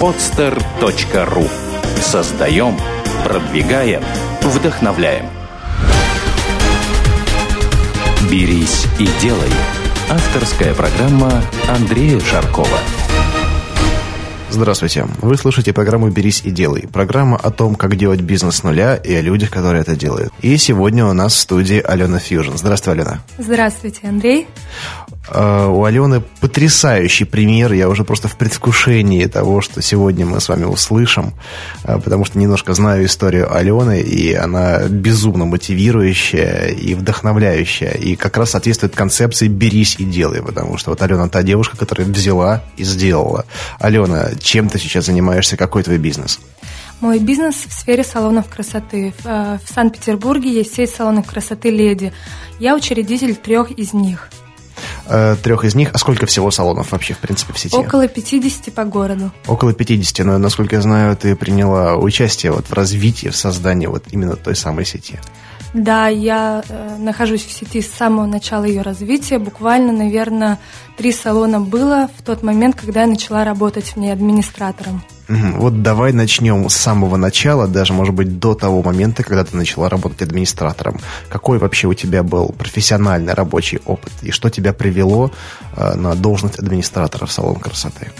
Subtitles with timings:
[0.00, 1.48] podster.ru
[2.00, 2.76] Создаем,
[3.24, 4.02] продвигаем,
[4.42, 5.26] вдохновляем.
[8.30, 9.50] «Берись и делай»–
[10.10, 12.78] авторская программа Андрея Шаркова.
[14.54, 15.08] Здравствуйте.
[15.20, 16.86] Вы слушаете программу «Берись и делай».
[16.86, 20.32] Программа о том, как делать бизнес с нуля и о людях, которые это делают.
[20.42, 22.56] И сегодня у нас в студии Алена Фьюжн.
[22.56, 23.18] Здравствуй, Алена.
[23.36, 24.46] Здравствуйте, Андрей.
[25.28, 27.72] А, у Алены потрясающий пример.
[27.72, 31.32] Я уже просто в предвкушении того, что сегодня мы с вами услышим,
[31.84, 38.36] а, потому что немножко знаю историю Алены, и она безумно мотивирующая и вдохновляющая, и как
[38.36, 42.84] раз соответствует концепции «берись и делай», потому что вот Алена та девушка, которая взяла и
[42.84, 43.46] сделала.
[43.78, 45.56] Алена, чем ты сейчас занимаешься?
[45.56, 46.38] Какой твой бизнес?
[47.00, 49.12] Мой бизнес в сфере салонов красоты.
[49.18, 52.12] В э, Санкт-Петербурге есть сеть салонов красоты «Леди».
[52.58, 54.30] Я учредитель трех из них.
[55.06, 55.90] Э, трех из них.
[55.92, 57.74] А сколько всего салонов вообще, в принципе, в сети?
[57.76, 59.32] Около 50 по городу.
[59.46, 60.24] Около 50.
[60.24, 64.56] Но, насколько я знаю, ты приняла участие вот в развитии, в создании вот именно той
[64.56, 65.20] самой сети.
[65.74, 69.40] Да, я э, нахожусь в сети с самого начала ее развития.
[69.40, 70.60] Буквально, наверное,
[70.96, 75.02] три салона было в тот момент, когда я начала работать в ней администратором.
[75.28, 79.88] Вот давай начнем с самого начала, даже, может быть, до того момента, когда ты начала
[79.88, 81.00] работать администратором.
[81.28, 84.12] Какой вообще у тебя был профессиональный рабочий опыт?
[84.22, 85.32] И что тебя привело
[85.76, 88.10] э, на должность администратора в салон красоты?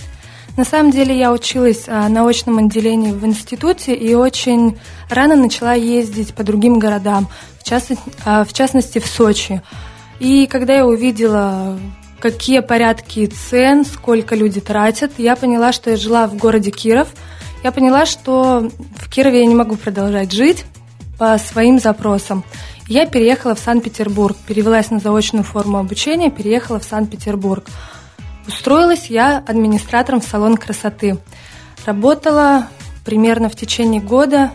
[0.57, 4.79] На самом деле я училась а, на очном отделении в институте и очень
[5.11, 9.63] рано начала ездить по другим городам, в частности, а, в, частности в Сочи.
[10.21, 11.79] И когда я увидела
[12.25, 15.13] какие порядки цен, сколько люди тратят.
[15.19, 17.09] Я поняла, что я жила в городе Киров.
[17.63, 20.65] Я поняла, что в Кирове я не могу продолжать жить
[21.19, 22.43] по своим запросам.
[22.89, 27.67] Я переехала в Санкт-Петербург, перевелась на заочную форму обучения, переехала в Санкт-Петербург.
[28.47, 31.19] Устроилась я администратором в салон красоты.
[31.87, 32.69] Работала
[33.05, 34.53] примерно в течение года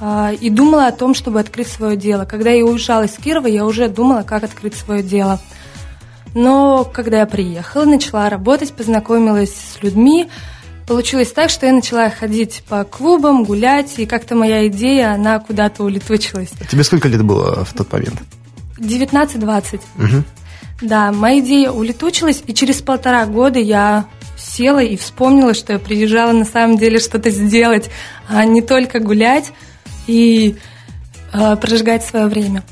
[0.00, 2.24] э, и думала о том, чтобы открыть свое дело.
[2.24, 5.40] Когда я уезжала из Кирова, я уже думала, как открыть свое дело–
[6.34, 10.28] но когда я приехала, начала работать, познакомилась с людьми,
[10.86, 15.84] получилось так, что я начала ходить по клубам, гулять, и как-то моя идея, она куда-то
[15.84, 16.50] улетучилась.
[16.70, 18.22] Тебе сколько лет было в тот момент?
[18.78, 19.80] 19-20.
[19.96, 20.24] Угу.
[20.80, 24.06] Да, моя идея улетучилась, и через полтора года я
[24.36, 27.90] села и вспомнила, что я приезжала на самом деле что-то сделать,
[28.28, 29.52] а не только гулять
[30.06, 30.56] и
[31.32, 32.62] э, прожигать свое время.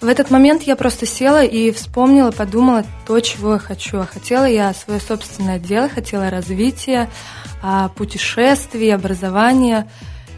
[0.00, 4.02] В этот момент я просто села и вспомнила, подумала то, чего я хочу.
[4.10, 7.10] Хотела я свое собственное дело, хотела развития,
[7.62, 9.86] а, путешествий, образования.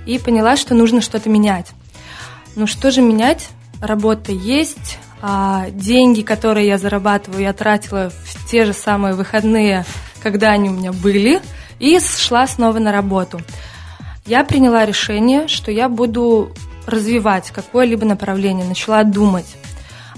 [0.04, 1.70] И поняла, что нужно что-то менять.
[2.56, 3.50] Ну что же менять?
[3.80, 9.84] Работа есть, а деньги, которые я зарабатываю, я тратила в те же самые выходные,
[10.20, 11.40] когда они у меня были,
[11.78, 13.40] и шла снова на работу.
[14.26, 16.52] Я приняла решение, что я буду
[16.86, 19.56] развивать какое-либо направление, начала думать.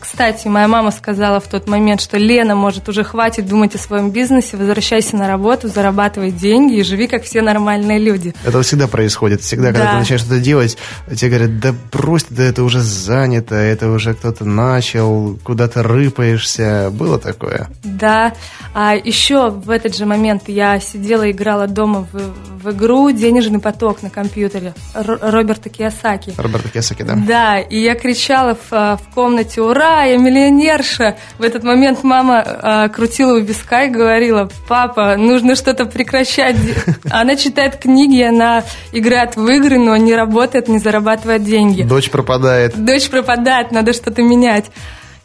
[0.00, 4.10] кстати, моя мама сказала в тот момент, что Лена, может, уже хватит думать о своем
[4.10, 8.34] бизнесе, возвращайся на работу, зарабатывай деньги и живи, как все нормальные люди.
[8.44, 9.42] Это всегда происходит.
[9.42, 9.90] Всегда, когда да.
[9.92, 10.78] ты начинаешь что-то делать,
[11.14, 16.90] тебе говорят, да брось, да это уже занято, это уже кто-то начал, куда-то рыпаешься.
[16.90, 17.68] Было такое?
[17.84, 18.32] Да.
[18.72, 23.58] А еще в этот же момент я сидела и играла дома в, в игру «Денежный
[23.58, 26.32] поток» на компьютере Р- Роберта Киосаки.
[26.38, 27.14] Роберта Киосаки, да.
[27.14, 31.16] Да, и я кричала в, в комнате «Ура!» Я миллионерша.
[31.38, 36.56] В этот момент мама а, крутила у виска и говорила, папа, нужно что-то прекращать.
[37.10, 41.82] Она читает книги, она играет в игры, но не работает, не зарабатывает деньги.
[41.82, 42.82] Дочь пропадает.
[42.82, 44.66] Дочь пропадает, надо что-то менять.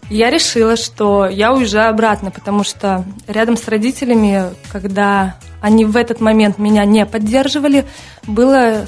[0.09, 6.21] Я решила, что я уезжаю обратно, потому что рядом с родителями, когда они в этот
[6.21, 7.85] момент меня не поддерживали,
[8.27, 8.85] было,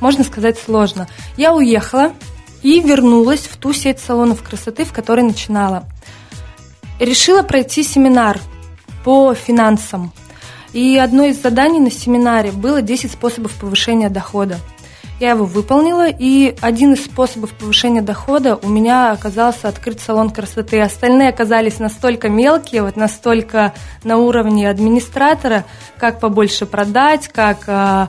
[0.00, 1.08] можно сказать, сложно.
[1.38, 2.12] Я уехала,
[2.64, 5.84] и вернулась в ту сеть салонов красоты, в которой начинала.
[6.98, 8.40] Решила пройти семинар
[9.04, 10.12] по финансам.
[10.72, 14.56] И одно из заданий на семинаре было 10 способов повышения дохода.
[15.20, 20.80] Я его выполнила, и один из способов повышения дохода у меня оказался открыть салон красоты.
[20.80, 25.64] Остальные оказались настолько мелкие, вот настолько на уровне администратора,
[25.98, 28.08] как побольше продать, как а,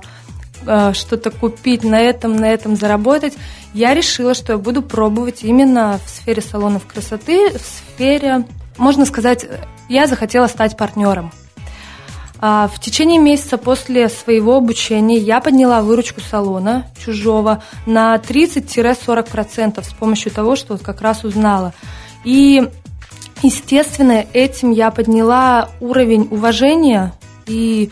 [0.94, 3.34] что-то купить, на этом, на этом заработать.
[3.74, 8.46] Я решила, что я буду пробовать именно в сфере салонов красоты, в сфере,
[8.78, 9.46] можно сказать,
[9.90, 11.32] я захотела стать партнером.
[12.40, 19.94] А, в течение месяца после своего обучения я подняла выручку салона чужого на 30-40% с
[19.94, 21.74] помощью того, что как раз узнала.
[22.24, 22.68] И,
[23.42, 27.14] естественно, этим я подняла уровень уважения
[27.48, 27.92] и,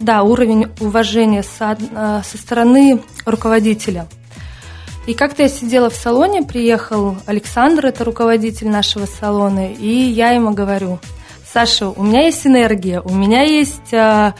[0.00, 4.08] да, уровень уважения со, а, со стороны руководителя.
[5.06, 10.52] И как-то я сидела в салоне, приехал Александр, это руководитель нашего салона, и я ему
[10.52, 10.98] говорю–
[11.52, 14.34] Саша, у меня есть энергия, у меня есть э,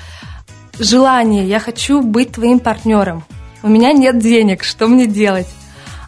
[0.78, 3.24] желание, я хочу быть твоим партнером.
[3.64, 5.48] У меня нет денег, что мне делать?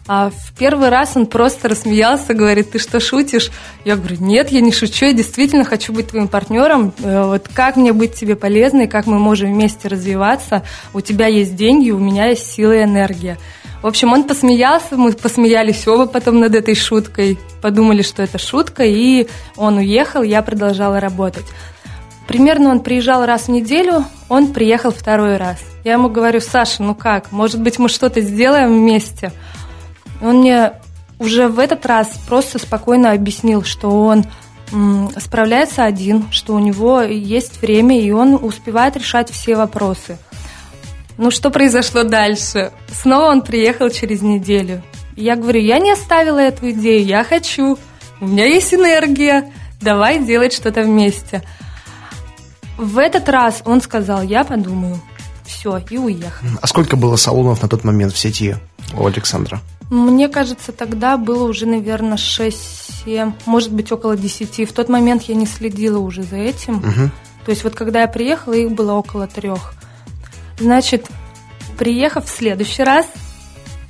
[0.05, 3.51] А в первый раз он просто рассмеялся, говорит, ты что, шутишь?
[3.85, 6.93] Я говорю, нет, я не шучу, я действительно хочу быть твоим партнером.
[7.01, 10.63] Э, вот как мне быть тебе полезной, как мы можем вместе развиваться?
[10.93, 13.37] У тебя есть деньги, у меня есть сила и энергия.
[13.81, 18.83] В общем, он посмеялся, мы посмеялись оба потом над этой шуткой, подумали, что это шутка,
[18.83, 21.45] и он уехал, я продолжала работать.
[22.27, 25.59] Примерно он приезжал раз в неделю, он приехал второй раз.
[25.83, 29.33] Я ему говорю, Саша, ну как, может быть, мы что-то сделаем вместе?
[30.23, 30.73] Он мне
[31.19, 34.25] уже в этот раз просто спокойно объяснил, что он
[35.19, 40.17] справляется один, что у него есть время, и он успевает решать все вопросы–
[41.17, 42.71] ну, что произошло дальше?
[42.91, 44.81] Снова он приехал через неделю.
[45.15, 47.77] Я говорю, я не оставила эту идею, я хочу.
[48.19, 51.43] У меня есть энергия, давай делать что-то вместе.
[52.77, 54.99] В этот раз он сказал, я подумаю.
[55.45, 56.47] Все, и уехал.
[56.61, 58.55] А сколько было салонов на тот момент в сети
[58.97, 59.61] у Александра?
[59.93, 64.67] Мне кажется, тогда было уже, наверное, 6-7, может быть, около 10.
[64.67, 66.77] В тот момент я не следила уже за этим.
[66.77, 67.11] Угу.
[67.45, 69.75] То есть вот когда я приехала, их было около трех.
[70.59, 71.05] Значит,
[71.77, 73.05] приехав в следующий раз,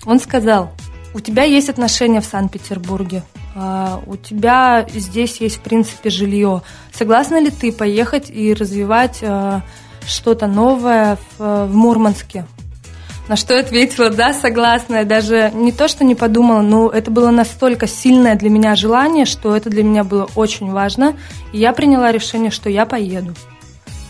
[0.04, 0.74] он сказал,
[1.14, 3.24] у тебя есть отношения в Санкт-Петербурге,
[3.56, 6.64] а, у тебя здесь есть, в принципе, жилье.
[6.92, 9.62] Согласна ли ты поехать и развивать а,
[10.06, 12.46] что-то новое в, в Мурманске?
[13.28, 14.98] На что я ответила, да, согласна.
[14.98, 19.26] Я даже не то, что не подумала, но это было настолько сильное для меня желание,
[19.26, 21.16] что это для меня было очень важно.
[21.54, 23.34] И я приняла решение, что я поеду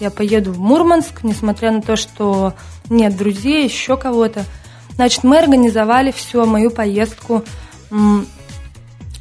[0.04, 2.54] я поеду в Мурманск, несмотря на то, что
[2.90, 4.44] нет друзей, еще кого-то.
[4.96, 7.44] Значит, мы организовали всю мою поездку.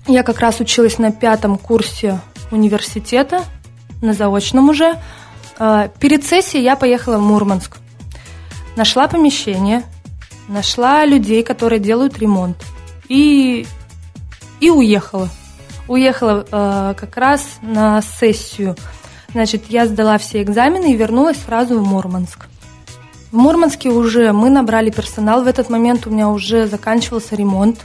[0.07, 3.45] Я как раз училась на пятом курсе университета,
[4.03, 4.99] на заочном уже.
[5.59, 7.79] А, перед сессией я поехала в Мурманск.
[8.77, 9.83] Нашла помещение,
[10.49, 12.57] нашла людей, которые делают ремонт.
[13.09, 13.67] И,
[14.61, 15.29] и уехала.
[15.89, 18.77] Уехала э, как раз на сессию.
[19.33, 22.47] Значит, я сдала все экзамены и вернулась сразу в Мурманск.
[23.31, 25.43] В Мурманске уже мы набрали персонал.
[25.43, 27.81] В этот момент у меня уже заканчивался ремонт.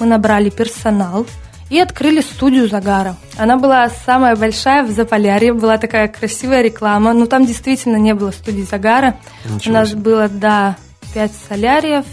[0.00, 1.26] Мы набрали персонал
[1.74, 3.16] и открыли студию загара.
[3.36, 7.12] Она была самая большая в Заполярье, была такая красивая реклама.
[7.12, 9.16] Но там действительно не было студии загара.
[9.44, 10.00] Ничего у нас себе.
[10.00, 10.76] было, да,
[11.12, 12.04] пять соляриев,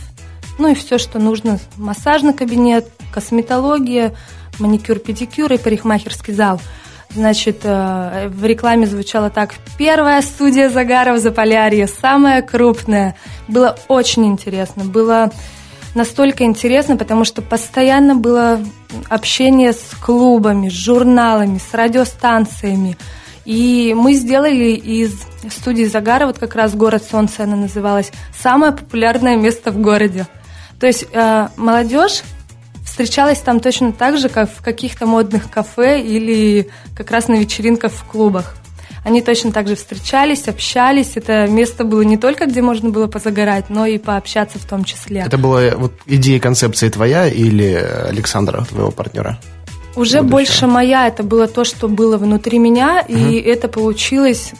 [0.57, 1.59] ну и все, что нужно.
[1.77, 4.15] Массажный кабинет, косметология,
[4.57, 6.59] маникюр, педикюр и парикмахерский зал–
[7.13, 9.53] Значит, э, в рекламе звучало так.
[9.77, 13.15] Первая студия загара в Заполярье, самая крупная.
[13.47, 14.85] Было очень интересно.
[14.85, 15.30] Было
[15.95, 18.60] настолько интересно, потому что постоянно было
[19.10, 22.98] общение с клубами, с журналами, с радиостанциями.
[23.45, 25.14] И мы сделали из
[25.50, 30.28] студии Загара, вот как раз город Солнце она называлась, самое популярное место в городе.
[30.80, 32.21] То есть э, молодежь
[32.86, 37.92] встречалась там точно так же, как в каких-то модных кафе или как раз на вечеринках
[37.92, 38.56] в клубах.
[39.03, 41.13] Они точно так же встречались, общались.
[41.15, 45.23] Это место было не только, где можно было позагорать, но и пообщаться в том числе.
[45.25, 47.73] Это была вот идея концепции твоя или
[48.07, 49.39] Александра, твоего партнера?
[49.95, 50.31] Уже Будущего.
[50.31, 51.07] больше моя.
[51.07, 53.17] Это было то, что было внутри меня, угу.
[53.17, 54.53] и это получилось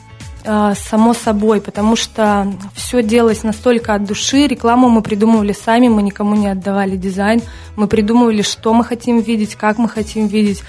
[0.43, 4.48] а, само собой, потому что все делалось настолько от души.
[4.48, 7.41] Рекламу мы придумывали сами, мы никому не отдавали дизайн.
[7.75, 10.63] Мы придумывали, что мы хотим видеть, как мы хотим видеть.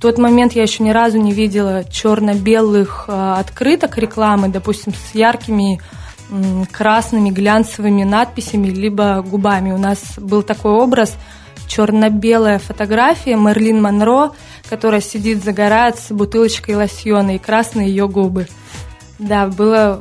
[0.00, 5.14] В тот момент я еще ни разу не видела черно-белых а, открыток рекламы, допустим, с
[5.14, 5.78] яркими
[6.72, 9.72] красными глянцевыми надписями, либо губами.
[9.72, 11.18] У нас был такой образ
[11.68, 14.30] черно-белая фотография Мерлин Монро,
[14.70, 18.48] которая сидит, загорает с бутылочкой лосьона и красные ее губы.
[19.18, 20.00] Да, было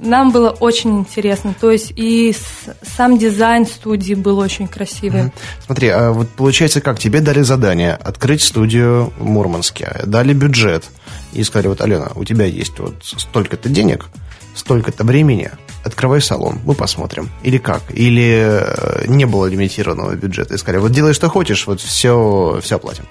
[0.00, 1.54] нам было очень интересно.
[1.58, 2.34] То есть и
[2.82, 5.22] сам дизайн студии был очень красивый.
[5.22, 5.32] Угу.
[5.66, 6.98] Смотри, а вот получается как?
[6.98, 10.84] Тебе дали задание открыть студию в Мурманске, дали бюджет
[11.32, 14.06] и сказали, вот, Алена, у тебя есть вот столько-то денег,
[14.54, 15.50] столько-то времени,
[15.84, 17.30] открывай салон, мы посмотрим.
[17.42, 17.82] Или как?
[17.90, 22.76] Или э, не было лимитированного бюджета и сказали, вот делай, что хочешь, вот все, все
[22.76, 23.04] оплатим.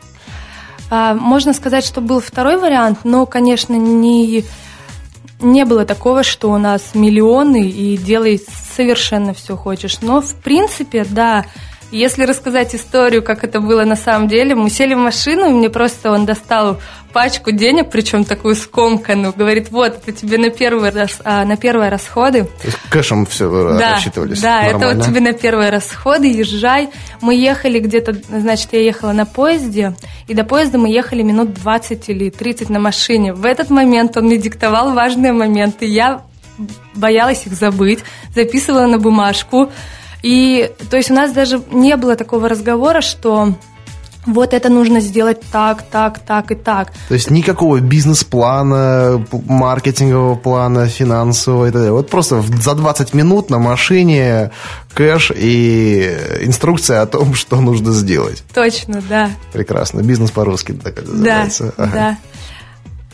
[0.90, 4.44] А, можно сказать, что был второй вариант, но, конечно, не
[5.42, 8.42] не было такого, что у нас миллионы и делай
[8.76, 10.02] совершенно все хочешь.
[10.02, 11.46] Но, в принципе, да,
[11.92, 15.70] если рассказать историю, как это было на самом деле, мы сели в машину, и мне
[15.70, 16.80] просто он достал
[17.12, 20.94] пачку денег, причем такую скомканную, говорит, вот, это тебе на первые,
[21.24, 22.44] а, на первые расходы.
[22.44, 24.40] То есть кэшем все да, рассчитывались?
[24.40, 24.78] Да, Нормально.
[24.78, 26.90] это вот тебе на первые расходы, езжай.
[27.22, 29.96] Мы ехали где-то, значит, я ехала на поезде,
[30.28, 33.34] и до поезда мы ехали минут 20 или 30 на машине.
[33.34, 36.22] В этот момент он мне диктовал важные моменты, я
[36.94, 38.00] боялась их забыть,
[38.36, 39.72] записывала на бумажку,
[40.22, 43.54] и то есть у нас даже не было такого разговора, что
[44.26, 46.92] вот это нужно сделать так, так, так и так.
[47.08, 51.94] То есть никакого бизнес-плана, маркетингового плана, финансового и так далее.
[51.94, 54.52] Вот просто за 20 минут на машине
[54.94, 58.44] кэш и инструкция о том, что нужно сделать.
[58.54, 59.32] Точно, да.
[59.54, 60.02] Прекрасно.
[60.02, 61.74] Бизнес по-русски так это называется.
[61.78, 61.94] Да, ага.
[61.94, 62.18] да.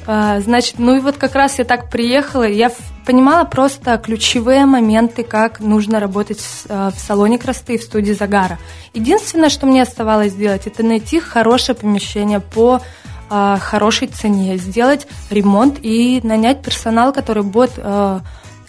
[0.07, 2.71] А, значит, ну и вот как раз я так приехала, я
[3.05, 8.59] понимала просто ключевые моменты, как нужно работать а, в салоне красоты, в студии Загара.
[8.93, 12.81] Единственное, что мне оставалось сделать, это найти хорошее помещение по
[13.29, 17.79] а, хорошей цене, сделать ремонт и нанять персонал, который будет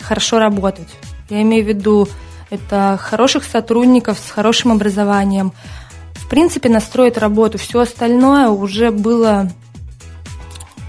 [0.00, 0.88] хорошо работать.
[1.28, 2.08] Я имею в виду
[2.50, 5.52] это хороших сотрудников с хорошим образованием.
[6.14, 7.58] В принципе, настроить работу.
[7.58, 9.50] Все остальное уже было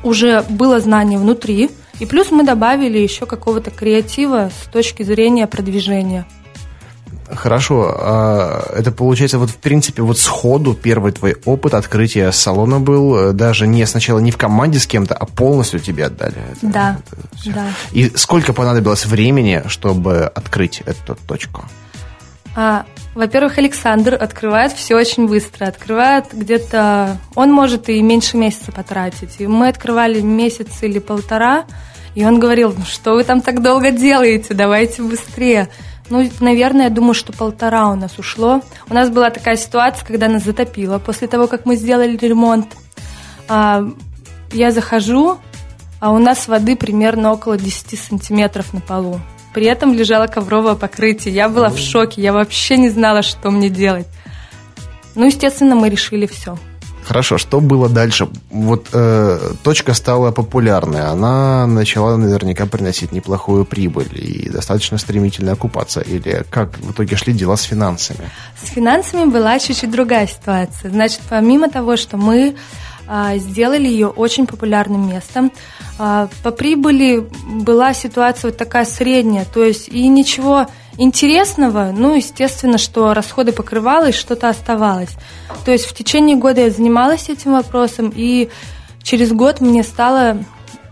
[0.07, 6.25] уже было знание внутри, и плюс мы добавили еще какого-то креатива с точки зрения продвижения.
[7.29, 13.17] Хорошо, а это получается вот в принципе вот сходу первый твой опыт открытия салона был
[13.17, 16.37] э, даже не сначала не в команде с кем-то, а полностью тебе отдали.
[16.53, 17.67] Это, да, это да.
[17.91, 21.65] И сколько понадобилось времени, чтобы открыть эту точку?
[23.17, 25.65] Во-первых, Александр открывает все очень быстро.
[25.65, 27.17] Открывает где-то...
[27.33, 29.37] Он может и меньше месяца потратить.
[29.39, 31.65] И мы открывали месяц или полтора,
[32.13, 35.67] и он говорил, ну что вы там так долго делаете, давайте быстрее.
[36.11, 38.61] Ну, наверное, я думаю, что полтора у нас ушло.
[38.87, 40.99] У нас была такая ситуация, когда нас затопило.
[40.99, 42.67] После того, как мы сделали ремонт,
[43.49, 43.83] а,
[44.51, 45.39] я захожу,
[45.99, 49.19] а у нас воды примерно около 10 сантиметров на полу.
[49.57, 51.33] При этом лежало ковровое покрытие.
[51.33, 54.05] Я была в шоке, я вообще не знала, что мне делать.
[55.15, 56.59] Ну, естественно, мы решили все.
[57.03, 58.27] Хорошо, что было дальше?
[58.51, 66.01] Вот э, точка стала популярной, она начала наверняка приносить неплохую прибыль и достаточно стремительно окупаться.
[66.01, 68.29] Или как в итоге шли дела с финансами?
[68.63, 70.91] С финансами была чуть-чуть другая ситуация.
[70.91, 72.55] Значит, помимо того, что мы
[73.37, 75.51] сделали ее очень популярным местом,
[75.99, 82.77] а, по прибыли была ситуация вот такая средняя, то есть и ничего интересного, ну, естественно,
[82.77, 85.11] что расходы покрывалось, что-то оставалось.
[85.65, 88.49] То есть в течение года я занималась этим вопросом, и
[89.03, 90.43] через год мне стало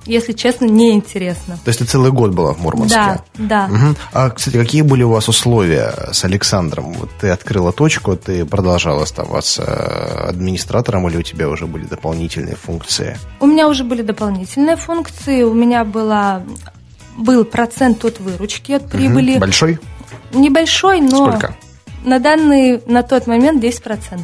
[0.05, 1.57] если честно, неинтересно.
[1.63, 2.95] То есть ты целый год была в Мурманске?
[2.95, 3.65] Да, да.
[3.65, 3.95] Угу.
[4.13, 6.93] А, кстати, какие были у вас условия с Александром?
[6.93, 13.17] Вот ты открыла точку, ты продолжала оставаться администратором или у тебя уже были дополнительные функции?
[13.39, 15.43] У меня уже были дополнительные функции.
[15.43, 16.43] У меня была,
[17.17, 19.33] был процент от выручки, от прибыли.
[19.33, 19.39] Угу.
[19.39, 19.79] Большой?
[20.33, 21.29] Небольшой, но...
[21.29, 21.55] Сколько?
[22.03, 24.19] На данный, на тот момент 10%.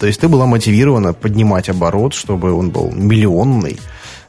[0.00, 3.78] То есть ты была мотивирована поднимать оборот, чтобы он был миллионный,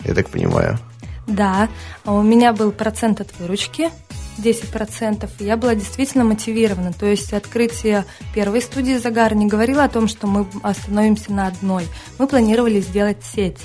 [0.07, 0.79] я так понимаю.
[1.27, 1.67] Да,
[2.05, 3.89] а у меня был процент от выручки,
[4.37, 6.93] 10%, и я была действительно мотивирована.
[6.93, 11.87] То есть открытие первой студии «Загар» не говорило о том, что мы остановимся на одной.
[12.17, 13.59] Мы планировали сделать сеть.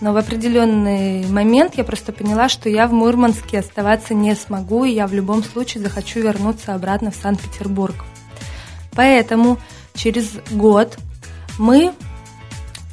[0.00, 4.92] Но в определенный момент я просто поняла, что я в Мурманске оставаться не смогу, и
[4.92, 8.04] я в любом случае захочу вернуться обратно в Санкт-Петербург.
[8.92, 9.58] Поэтому
[9.94, 10.98] через год
[11.58, 11.92] мы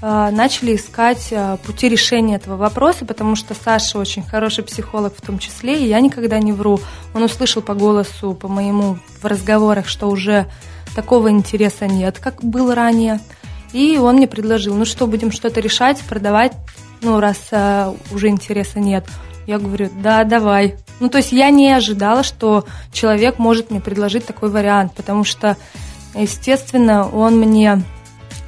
[0.01, 5.39] начали искать а, пути решения этого вопроса, потому что Саша очень хороший психолог в том
[5.39, 6.79] числе, и я никогда не вру.
[7.15, 10.45] Он услышал по голосу, по моему в разговорах, что уже
[10.95, 13.19] такого интереса нет, как был ранее.
[13.73, 16.53] И он мне предложил, ну что, будем что-то решать, продавать,
[17.01, 19.05] ну раз а, уже интереса нет.
[19.47, 20.75] Я говорю, да, давай.
[20.99, 25.57] Ну то есть я не ожидала, что человек может мне предложить такой вариант, потому что,
[26.13, 27.83] естественно, он мне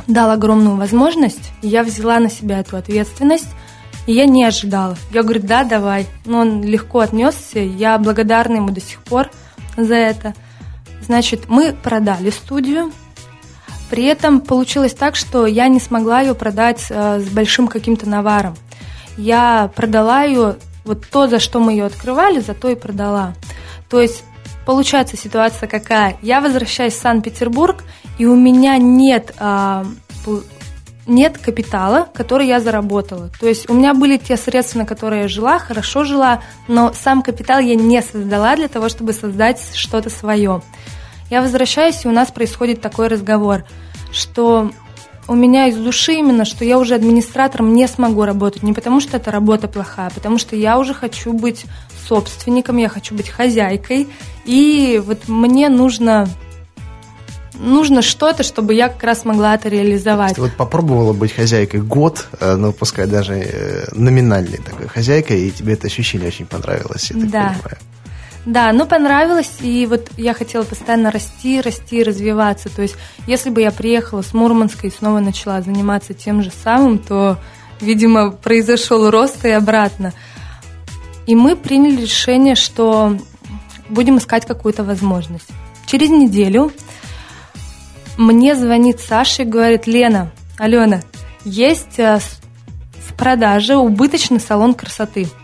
[0.10, 3.48] дал огромную возможность, и я взяла на себя эту ответственность
[4.08, 4.98] И я не ожидала.
[5.13, 6.08] Я говорю, да, давай.
[6.25, 9.30] Но он легко отнесся, я благодарна ему до сих пор
[9.78, 10.34] за это.
[11.01, 12.92] Значит, мы продали студию,
[13.89, 18.56] при этом получилось так, что я не смогла ее продать э, с большим каким-то наваром.
[19.18, 23.34] Я продала ее, вот то, за что мы ее открывали, за то и продала.
[23.89, 24.24] То есть
[24.70, 26.18] получается ситуация какая?
[26.22, 27.84] Я возвращаюсь в Санкт-Петербург,
[28.20, 29.84] и у меня нет, а,
[31.08, 33.32] нет капитала, который я заработала.
[33.40, 37.24] То есть у меня были те средства, на которые я жила, хорошо жила, но сам
[37.24, 40.62] капитал я не создала для того, чтобы создать что-то свое.
[41.32, 43.66] Я возвращаюсь, и у нас происходит такой разговор,
[44.12, 44.70] что
[45.29, 48.63] у меня из души именно, что я уже администратором не смогу работать.
[48.63, 51.65] Не потому, что эта работа плохая, а потому что я уже хочу быть
[52.07, 54.07] собственником, я хочу быть хозяйкой.
[54.45, 56.27] И вот мне нужно
[57.59, 60.36] нужно что-то, чтобы я как раз могла это реализовать.
[60.36, 65.51] Ты вот попробовала быть хозяйкой год, э, ну, пускай даже э, номинальной такой хозяйкой, и
[65.51, 67.55] тебе это ощущение очень понравилось, я так да.
[67.62, 67.77] понимаю.
[68.46, 72.69] Да, ну понравилось, и вот я хотела постоянно расти, расти, развиваться.
[72.69, 72.96] То есть,
[73.27, 77.38] если бы я приехала с Мурманска и снова начала заниматься тем же самым, то,
[77.81, 80.13] видимо, произошел рост и обратно.
[81.27, 83.17] И мы приняли решение, что
[83.89, 85.50] будем искать какую-то возможность.
[85.86, 86.72] Через неделю
[88.17, 91.01] мне звонит Саша и говорит, Лена, Алена,
[91.43, 95.27] есть э, в продаже убыточный салон красоты–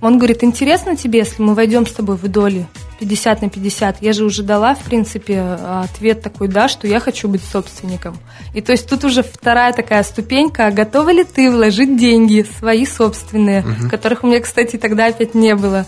[0.00, 2.66] он говорит, интересно тебе, если мы войдем с тобой в доли
[3.00, 4.02] 50 на 50?
[4.02, 8.16] Я же уже дала, в принципе, ответ такой, да, что я хочу быть собственником.
[8.54, 13.60] И то есть тут уже вторая такая ступенька, готова ли ты вложить деньги свои собственные,
[13.60, 13.90] угу.
[13.90, 15.86] которых у меня, кстати, тогда опять не было.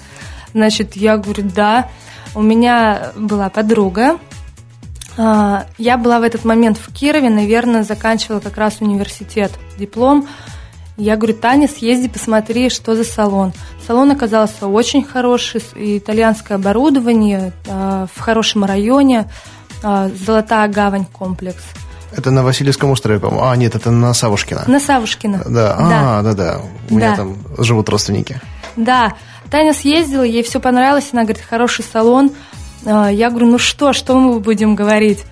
[0.52, 1.88] Значит, я говорю, да.
[2.34, 4.18] У меня была подруга,
[5.16, 10.28] а, я была в этот момент в Кирове, наверное, заканчивала как раз университет, диплом.
[10.96, 13.52] Я говорю, Таня, съезди, посмотри, что за салон.
[13.86, 19.30] Салон оказался очень хороший, итальянское оборудование э, в хорошем районе,
[19.82, 21.62] э, Золотая гавань комплекс.
[22.14, 23.46] Это на Васильевском острове, по-моему.
[23.46, 24.64] А, нет, это на Савушкина.
[24.66, 25.42] На Савушкина.
[25.46, 26.18] Да, да.
[26.18, 26.60] а, да, да.
[26.90, 28.38] У меня там живут родственники.
[28.76, 29.14] Да.
[29.50, 32.32] Таня съездила, ей все понравилось, она говорит, хороший салон.
[32.84, 35.24] Э, я говорю, ну что, что мы будем говорить?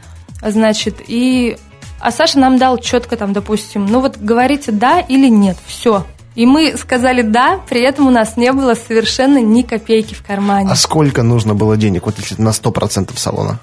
[0.42, 1.58] Значит, и
[2.00, 6.04] а Саша нам дал четко там, допустим, ну вот говорите да или нет, все.
[6.34, 10.70] И мы сказали да, при этом у нас не было совершенно ни копейки в кармане.
[10.70, 13.58] А сколько нужно было денег, вот если на 100% салона?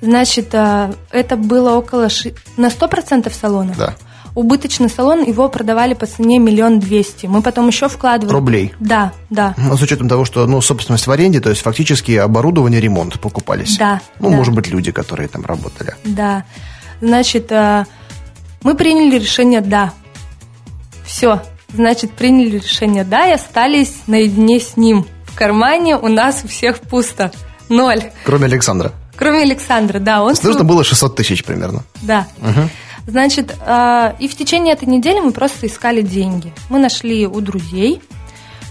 [0.00, 2.08] Значит, а, это было около...
[2.08, 2.34] Ши...
[2.56, 3.74] На 100% салона?
[3.76, 3.94] Да.
[4.34, 7.26] Убыточный салон, его продавали по цене миллион двести.
[7.26, 8.32] Мы потом еще вкладывали...
[8.32, 8.74] Рублей?
[8.78, 9.54] Да, да.
[9.58, 13.76] Ну, с учетом того, что, ну, собственность в аренде, то есть фактически оборудование, ремонт покупались.
[13.76, 14.00] Да.
[14.20, 14.36] Ну, да.
[14.36, 15.94] может быть, люди, которые там работали.
[16.04, 16.44] Да.
[17.00, 17.84] Значит, э,
[18.62, 19.92] мы приняли решение «да».
[21.04, 21.42] Все.
[21.72, 25.06] Значит, приняли решение «да» и остались наедине с ним.
[25.24, 27.32] В кармане у нас у всех пусто.
[27.68, 28.02] Ноль.
[28.24, 28.92] Кроме Александра.
[29.16, 30.22] Кроме Александра, да.
[30.22, 31.84] Он нужно было 600 тысяч примерно.
[32.02, 32.26] Да.
[32.38, 32.70] Угу.
[33.06, 36.52] Значит, э, и в течение этой недели мы просто искали деньги.
[36.68, 38.02] Мы нашли у друзей,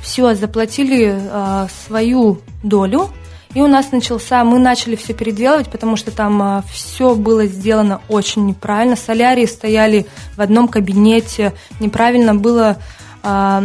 [0.02, 3.10] все, заплатили э, свою долю,
[3.54, 8.02] и у нас начался, мы начали все переделывать, потому что там а, все было сделано
[8.08, 8.96] очень неправильно.
[8.96, 12.78] Солярии стояли в одном кабинете, неправильно было...
[13.24, 13.64] А,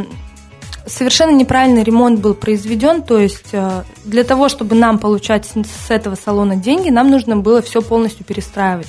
[0.87, 6.15] совершенно неправильный ремонт был произведен, то есть а, для того, чтобы нам получать с этого
[6.15, 8.89] салона деньги, нам нужно было все полностью перестраивать.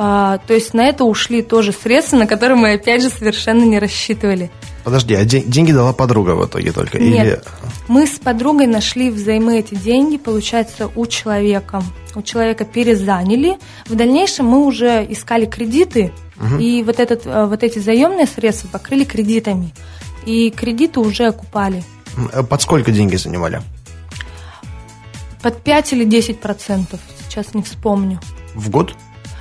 [0.00, 3.80] А, то есть на это ушли тоже средства, на которые мы опять же совершенно не
[3.80, 4.48] рассчитывали.
[4.84, 7.00] Подожди, а деньги дала подруга в итоге только?
[7.00, 7.40] Нет, Или...
[7.88, 11.82] мы с подругой нашли взаймы эти деньги, получается, у человека.
[12.14, 13.58] У человека перезаняли.
[13.86, 16.58] В дальнейшем мы уже искали кредиты, угу.
[16.60, 19.74] и вот, этот, э, вот эти заемные средства покрыли кредитами.
[20.24, 21.82] И кредиты уже окупали.
[22.32, 23.62] Э, под сколько деньги занимали?
[25.42, 28.20] Под 5 или 10 процентов, сейчас не вспомню.
[28.54, 28.94] В год?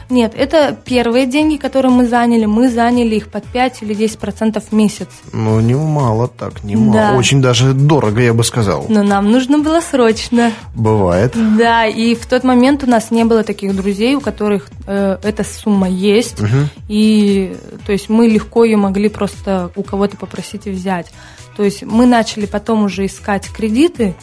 [0.09, 2.45] Нет, это первые деньги, которые мы заняли.
[2.45, 5.09] Мы заняли их под 5 или 10 процентов в месяц.
[5.33, 6.93] Ну, не мало так, не мало.
[6.93, 7.17] Да.
[7.17, 8.85] Очень даже дорого, я бы сказал.
[8.87, 10.51] Но нам нужно было срочно.
[10.75, 11.33] Бывает.
[11.57, 15.43] Да, и в тот момент у нас не было таких друзей, у которых э, эта
[15.43, 16.39] сумма есть.
[16.41, 16.69] Угу.
[16.87, 21.11] И, то есть, мы легко ее могли просто у кого-то попросить и взять.
[21.57, 24.15] То есть, мы начали потом уже искать кредиты,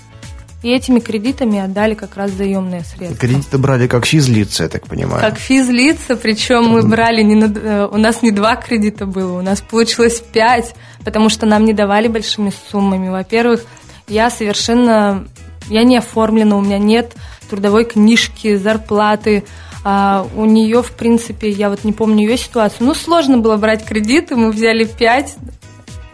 [0.64, 3.18] и этими кредитами отдали как раз заемные средства.
[3.18, 5.20] Кредиты брали как физлица, я так понимаю.
[5.20, 9.42] Как физлица, причем мы брали не на, э, у нас не два кредита было, у
[9.42, 10.74] нас получилось пять,
[11.04, 13.10] потому что нам не давали большими суммами.
[13.10, 13.62] Во-первых,
[14.08, 15.28] я совершенно,
[15.68, 17.14] я не оформлена, у меня нет
[17.50, 19.44] трудовой книжки, зарплаты,
[19.86, 23.84] А, у нее, в принципе, я вот не помню ее ситуацию, ну, сложно было брать
[23.84, 25.36] кредиты, мы взяли пять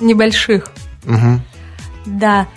[0.01, 0.73] небольших.
[1.05, 1.41] Угу.
[2.07, 2.49] Да.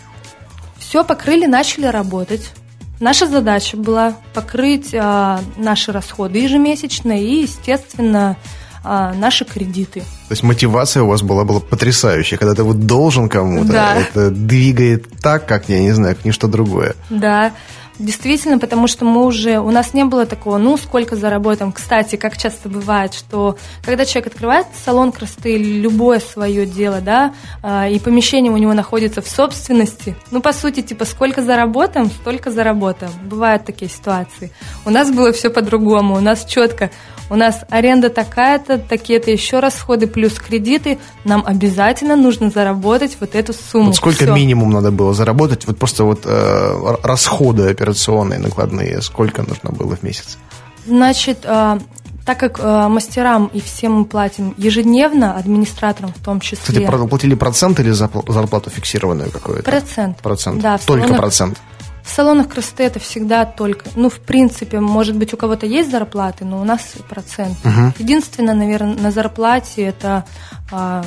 [0.93, 2.51] Все покрыли, начали работать.
[2.99, 8.37] Наша задача была покрыть а, наши расходы ежемесячно и, естественно,
[8.83, 10.01] а, наши кредиты.
[10.01, 12.37] То есть мотивация у вас была, была потрясающая.
[12.37, 13.95] Когда ты вот должен кому-то, Да.
[13.95, 16.95] это двигает так, как, я не знаю, как ничто другое.
[17.09, 17.53] Да,
[17.99, 21.71] действительно, потому что мы уже, у нас не было такого, ну, сколько заработаем.
[21.71, 27.87] Кстати, как часто бывает, что когда человек открывает салон красоты любое свое дело, да, а,
[27.87, 33.11] и помещение у него находится в собственности, ну, по сути, типа, сколько заработаем, столько заработаем.
[33.25, 34.51] Бывают такие ситуации.
[34.85, 36.89] У нас было все по-другому, у нас четко,
[37.33, 43.53] у нас аренда такая-то, такие-то еще расходы, плюс кредиты, нам обязательно нужно заработать вот эту
[43.53, 43.87] сумму.
[43.87, 44.35] Вот сколько Всё.
[44.35, 45.65] минимум надо было заработать?
[45.65, 50.37] Вот просто вот э, расходы операционные, накладные, сколько нужно было в месяц?
[50.85, 51.79] Значит, э,
[52.23, 56.85] так как э, мастерам и всем мы платим ежедневно, администраторам в том числе.
[56.85, 59.63] Кстати, платили процент или зарплату фиксированную какую-то?
[59.63, 60.17] Процент.
[60.19, 60.61] Процент.
[60.61, 61.57] Да, Только салонах- процент.
[62.03, 66.43] В салонах красоты это всегда только, ну, в принципе, может быть, у кого-то есть зарплаты,
[66.43, 67.57] но у нас процент.
[67.97, 70.25] Единственное, наверное, на зарплате это
[70.71, 71.03] а,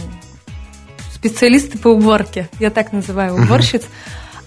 [1.13, 3.85] специалисты по уборке, я так называю, уборщиц.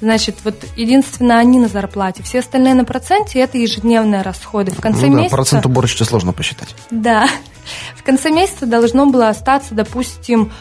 [0.02, 2.24] Значит, вот единственное, они на зарплате.
[2.24, 4.72] Все остальные на проценте, это ежедневные расходы.
[4.72, 5.36] В конце ну да, месяца...
[5.36, 6.74] процент уборщицы сложно посчитать.
[6.90, 7.28] Да.
[7.96, 10.52] В конце месяца должно было остаться, допустим,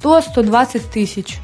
[0.00, 1.38] 100-120 тысяч.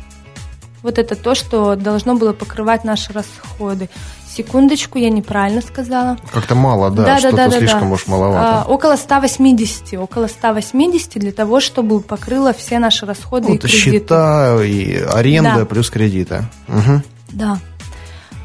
[0.82, 3.88] Вот это то, что должно было покрывать наши расходы.
[4.28, 6.16] Секундочку, я неправильно сказала.
[6.32, 8.62] Как-то мало, да, что-то слишком уж маловато.
[8.62, 13.68] А, около 180, около 180 для того, чтобы покрыло все наши расходы Ну, и это
[13.68, 13.90] кредиты.
[13.90, 15.64] счета и аренда Да.
[15.66, 16.44] плюс кредиты.
[16.66, 17.02] Мгм.
[17.30, 17.58] Да.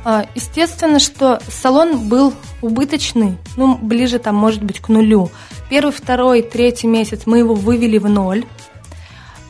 [0.03, 5.31] А, Естественно, что салон был убыточный, ну, ближе там, может быть, к нулю.
[5.69, 8.45] Первый, второй, третий месяц мы его вывели в ноль.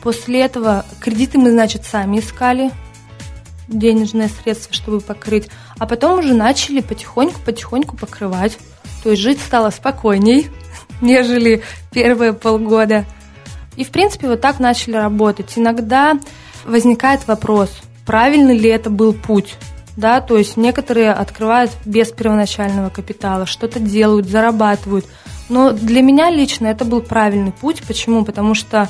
[0.02, 2.70] После этого кредиты мы, значит, сами искали,
[3.68, 5.48] денежные средства, чтобы покрыть.
[5.78, 8.58] А потом уже начали потихоньку-потихоньку покрывать.
[9.02, 10.48] То есть жить стало спокойней,
[11.00, 13.04] нежели первые полгода.
[13.76, 15.52] И, в принципе, вот так начали работать.
[15.56, 16.18] Иногда
[16.64, 17.70] возникает вопрос,
[18.04, 19.56] правильный ли это был путь.
[19.96, 25.06] Да, то есть некоторые открывают без первоначального капитала, что-то делают, зарабатывают.
[25.48, 27.82] Но для меня лично это был правильный путь.
[27.86, 28.24] Почему?
[28.24, 28.88] Потому что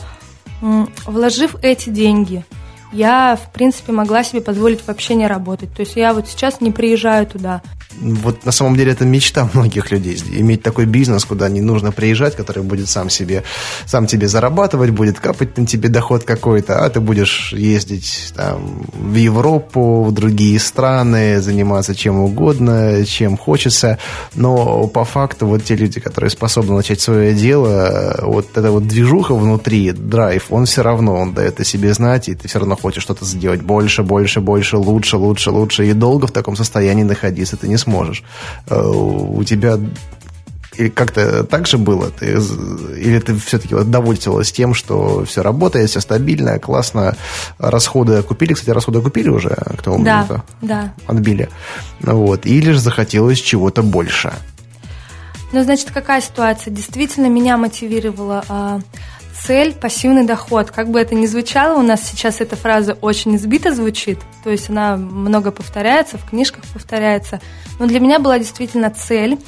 [0.61, 2.45] вложив эти деньги,
[2.93, 5.73] я, в принципе, могла себе позволить вообще не работать.
[5.75, 7.63] То есть я вот сейчас не приезжаю туда.
[8.01, 12.37] Вот на самом деле это мечта многих людей, иметь такой бизнес, куда не нужно приезжать,
[12.37, 13.43] который будет сам себе,
[13.87, 19.15] сам тебе зарабатывать, будет капать на тебе доход какой-то, а ты будешь ездить там, в
[19.15, 23.99] Европу, в другие страны, заниматься чем угодно, чем хочется.
[24.35, 29.35] Но по факту вот те люди, которые способны начать свое дело, вот эта вот движуха
[29.35, 33.03] внутри, драйв, он все равно, он дает о себе знать, и ты все равно хочешь
[33.03, 37.67] что-то сделать больше, больше, больше, лучше, лучше, лучше, и долго в таком состоянии находиться ты
[37.67, 37.88] не сможешь.
[38.69, 39.79] Э, У тебя
[40.77, 42.09] или как-то так же было?
[42.11, 47.17] Ты, или ты все-таки довольствовалась тем, что все работает, все стабильно, классно,
[47.59, 48.53] расходы окупили?
[48.53, 50.43] Кстати, расходы окупили уже к тому Да, моменту?
[50.63, 50.95] да.
[51.09, 51.49] Отбили.
[52.01, 52.47] Вот.
[52.47, 54.33] Или же захотелось чего-то больше?
[55.51, 56.71] Ну, значит, какая ситуация?
[56.73, 58.81] Действительно, меня мотивировала
[59.45, 60.71] цель пассивный доход.
[60.71, 64.71] Как бы это ни звучало, у нас сейчас эта фраза очень избито звучит, то есть
[64.71, 67.41] она много повторяется, в книжках повторяется.
[67.79, 69.39] Но для меня была действительно цель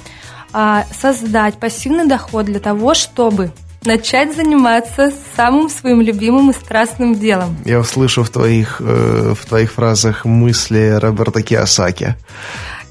[0.53, 3.53] а, создать пассивный доход для того, чтобы
[3.85, 7.57] начать заниматься самым своим любимым и страстным делом.
[7.65, 12.15] Я услышу в твоих, э, в твоих фразах мысли Роберта Киосаки.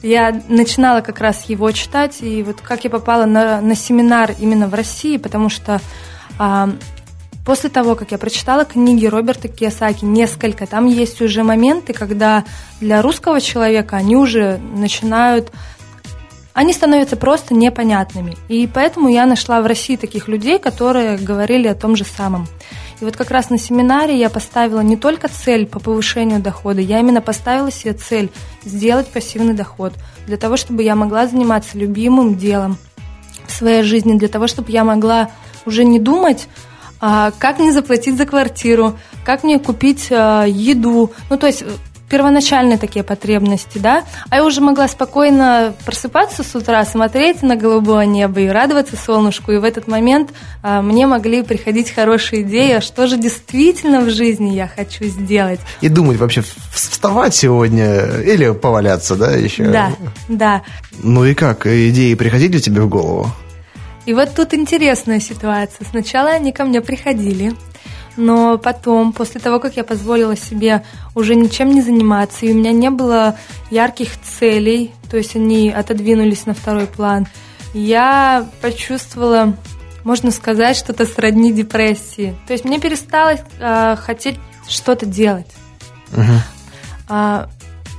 [0.01, 4.67] Я начинала как раз его читать, и вот как я попала на, на семинар именно
[4.67, 5.81] в России, потому что
[7.45, 12.45] после того, как я прочитала книги Роберта Кiyosaki, несколько, там есть уже моменты, когда
[12.79, 15.51] для русского человека они уже начинают
[16.53, 18.35] они становятся просто непонятными.
[18.49, 22.47] И поэтому я нашла в России таких людей, которые говорили о том же самом.
[22.99, 26.99] И вот как раз на семинаре я поставила не только цель по повышению дохода, я
[26.99, 28.29] именно поставила себе цель
[28.65, 29.93] сделать пассивный доход,
[30.27, 32.77] для того, чтобы я могла заниматься любимым делом
[33.47, 35.31] в своей жизни, для того, чтобы я могла
[35.69, 36.47] уже не думать,
[36.99, 41.13] а, как мне заплатить за квартиру, как мне купить а, еду.
[41.29, 41.63] Ну, то есть
[42.09, 48.05] первоначальные такие потребности, да, а я уже могла спокойно просыпаться с утра, смотреть на голубое
[48.05, 50.31] небо и радоваться солнышку, и в этот момент
[50.63, 55.59] а, мне могли приходить хорошие идеи, а что же действительно в жизни я хочу сделать.
[55.81, 59.65] И думать вообще, вставать сегодня или поваляться, да, еще?
[59.65, 59.91] Да,
[60.27, 60.63] да.
[61.03, 63.31] Ну и как, идеи приходили тебе в голову?
[64.09, 65.85] И вот тут интересная ситуация.
[65.85, 67.53] Сначала они ко мне приходили,
[68.17, 72.71] но потом, после того, как я позволила себе уже ничем не заниматься, и у меня
[72.71, 73.37] не было
[73.69, 77.27] ярких целей, то есть они отодвинулись на второй план,
[77.75, 79.55] я почувствовала,
[80.03, 82.35] можно сказать, что-то сродни депрессии.
[82.47, 85.51] То есть мне перестало э, хотеть что-то делать.
[86.13, 86.33] Угу.
[87.09, 87.47] А,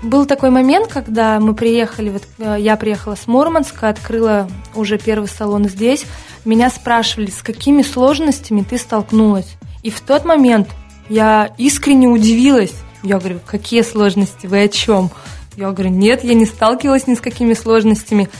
[0.02, 5.28] был такой момент, когда мы приехали, вот э, я приехала с Мурманска, открыла уже первый
[5.28, 6.06] салон здесь.
[6.44, 9.56] Меня спрашивали, с какими сложностями ты столкнулась.
[9.82, 10.68] И в тот момент
[11.08, 12.72] я искренне удивилась.
[13.02, 15.10] Я говорю, какие сложности, вы о чем?
[15.56, 18.30] Я говорю, нет, я не сталкивалась ни с какими сложностями.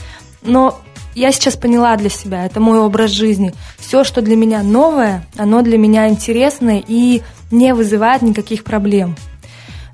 [0.42, 0.80] Но
[1.14, 3.52] я сейчас поняла для себя, это мой образ жизни.
[3.78, 9.16] Все, что для меня новое, оно для меня интересное и не вызывает никаких проблем.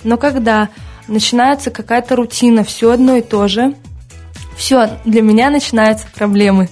[0.04, 0.68] Но когда
[1.08, 3.74] начинается какая-то рутина, все одно и то же,
[4.56, 6.68] все, для меня начинаются проблемы.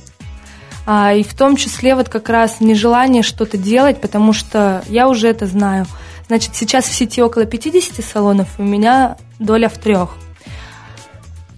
[0.87, 5.29] А, и в том числе вот как раз нежелание что-то делать, потому что я уже
[5.29, 5.87] это знаю.
[6.27, 10.17] Значит, сейчас в сети около 50 салонов, у меня доля в трех.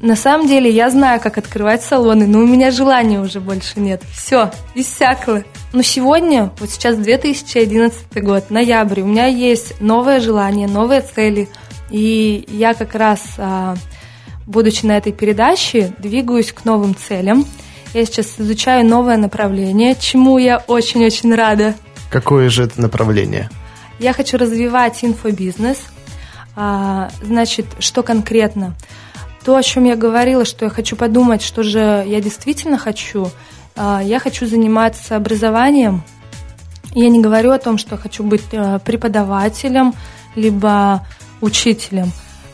[0.00, 4.02] На самом деле я знаю, как открывать салоны, но у меня желания уже больше нет.
[4.12, 5.42] Все, иссякло.
[5.72, 11.48] Но сегодня, вот сейчас 2011 год, ноябрь, у меня есть новое желание, новые цели.
[11.90, 13.76] И я как раз, а,
[14.46, 17.44] будучи на этой передаче, двигаюсь к новым целям.
[17.94, 21.74] Я сейчас изучаю новое направление, чему я очень-очень рада.
[22.10, 23.50] Какое же это направление?
[23.98, 25.78] Я хочу развивать инфобизнес.
[26.54, 28.74] А, значит, что конкретно?
[29.46, 33.30] то, о чем я говорила, что я хочу подумать, что же я действительно хочу,
[33.76, 36.02] а, я хочу заниматься образованием.
[36.94, 39.94] Я не говорю о том, что хочу быть э, преподавателем,
[40.34, 41.06] либо
[41.40, 42.12] учителем.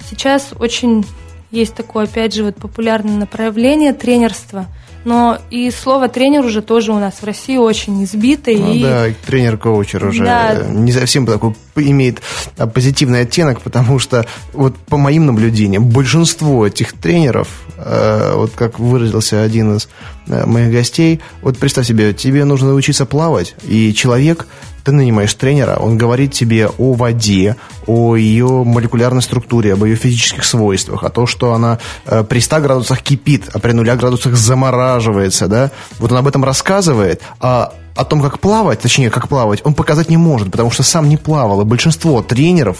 [0.08, 1.04] Сейчас очень
[1.50, 4.66] есть такое, опять же, вот популярное направление тренерства–
[5.04, 8.52] но и слово тренер уже тоже у нас в России очень избито.
[8.52, 8.82] Ну, и...
[8.82, 10.54] Да, тренер-коучер уже да.
[10.68, 12.22] не совсем такой имеет
[12.56, 18.78] а, позитивный оттенок, потому что вот по моим наблюдениям большинство этих тренеров, э, вот как
[18.78, 19.88] выразился один из
[20.26, 24.46] моих гостей, вот представь себе, тебе нужно научиться плавать, и человек
[24.84, 27.56] ты нанимаешь тренера, он говорит тебе о воде,
[27.86, 32.60] о ее молекулярной структуре, об ее физических свойствах, о том, что она э, при 100
[32.60, 38.04] градусах кипит, а при 0 градусах замораживается, да, вот он об этом рассказывает, а о
[38.04, 41.60] том, как плавать, точнее, как плавать, он показать не может, потому что сам не плавал.
[41.60, 42.78] И большинство тренеров,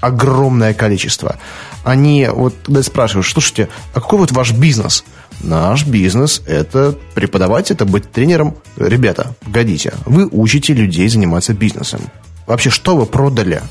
[0.00, 1.36] огромное количество,
[1.84, 5.04] они вот когда спрашивают, слушайте, а какой вот ваш бизнес?
[5.42, 8.56] Наш бизнес– это преподавать, это быть тренером.
[8.76, 12.02] Ребята, погодите, вы учите людей заниматься бизнесом.
[12.46, 13.62] Вообще, что вы продали?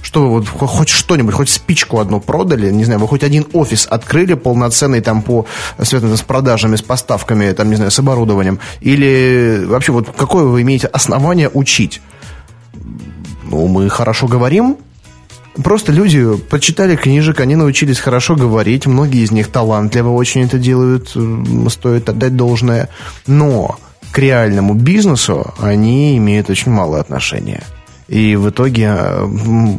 [0.00, 3.86] Что вы вот хоть что-нибудь, хоть спичку одну продали, не знаю, вы хоть один офис
[3.90, 5.44] открыли полноценный там по,
[5.82, 10.62] связанный с продажами, с поставками, там, не знаю, с оборудованием, или вообще вот какое вы
[10.62, 12.00] имеете основание учить?
[13.42, 14.78] Ну, мы хорошо говорим,
[15.62, 21.16] Просто люди прочитали книжек, они научились хорошо говорить, многие из них талантливо очень это делают,
[21.70, 22.88] стоит отдать должное.
[23.26, 23.78] Но
[24.12, 27.62] к реальному бизнесу они имеют очень мало отношения.
[28.08, 29.28] И в итоге, э,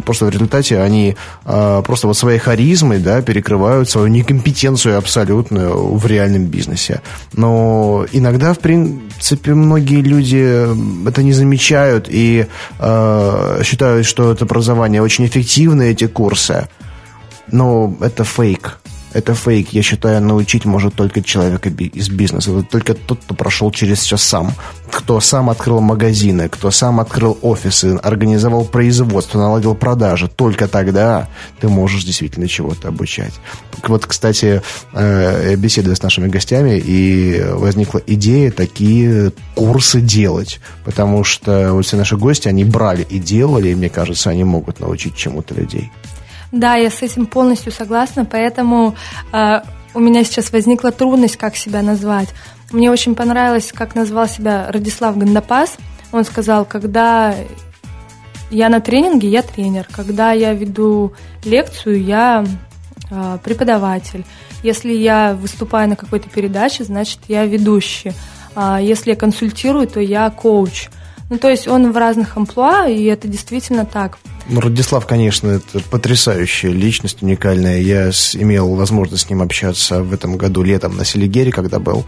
[0.05, 1.15] просто в результате они
[1.45, 7.01] э, просто вот своей харизмой да, перекрывают свою некомпетенцию абсолютную в реальном бизнесе.
[7.33, 10.67] Но иногда, в принципе, многие люди
[11.07, 12.45] это не замечают и
[12.79, 16.69] э, считают, что это образование очень эффективно, эти курсы.
[17.51, 18.79] Но это фейк
[19.13, 19.69] это фейк.
[19.73, 22.51] Я считаю, научить может только человек из бизнеса.
[22.51, 24.53] Это только тот, кто прошел через все сам.
[24.91, 30.27] Кто сам открыл магазины, кто сам открыл офисы, организовал производство, наладил продажи.
[30.27, 31.27] Только тогда
[31.59, 33.33] ты можешь действительно чего-то обучать.
[33.87, 34.61] Вот, кстати,
[34.93, 40.59] э, беседуя с нашими гостями, и возникла идея такие курсы делать.
[40.85, 44.79] Потому что вот все наши гости, они брали и делали, и мне кажется, они могут
[44.79, 45.91] научить чему-то людей.
[46.51, 48.95] Да, я с этим полностью согласна, поэтому
[49.31, 49.61] э,
[49.93, 52.29] у меня сейчас возникла трудность, как себя назвать.
[52.71, 55.77] Мне очень понравилось, как назвал себя Радислав Гандапас.
[56.11, 57.35] Он сказал, когда
[58.51, 59.87] я на тренинге, я тренер.
[59.91, 62.45] Когда я веду лекцию, я
[63.09, 64.25] э, преподаватель.
[64.63, 68.11] Если я выступаю на какой-то передаче, значит, я ведущий.
[68.55, 70.89] А если я консультирую, то я коуч.
[71.29, 74.17] Ну, то есть он в разных амплуа, и это действительно так.
[74.51, 77.79] Ну, Радислав, конечно, это потрясающая личность, уникальная.
[77.81, 82.03] Я с, имел возможность с ним общаться в этом году летом на Селигере, когда был.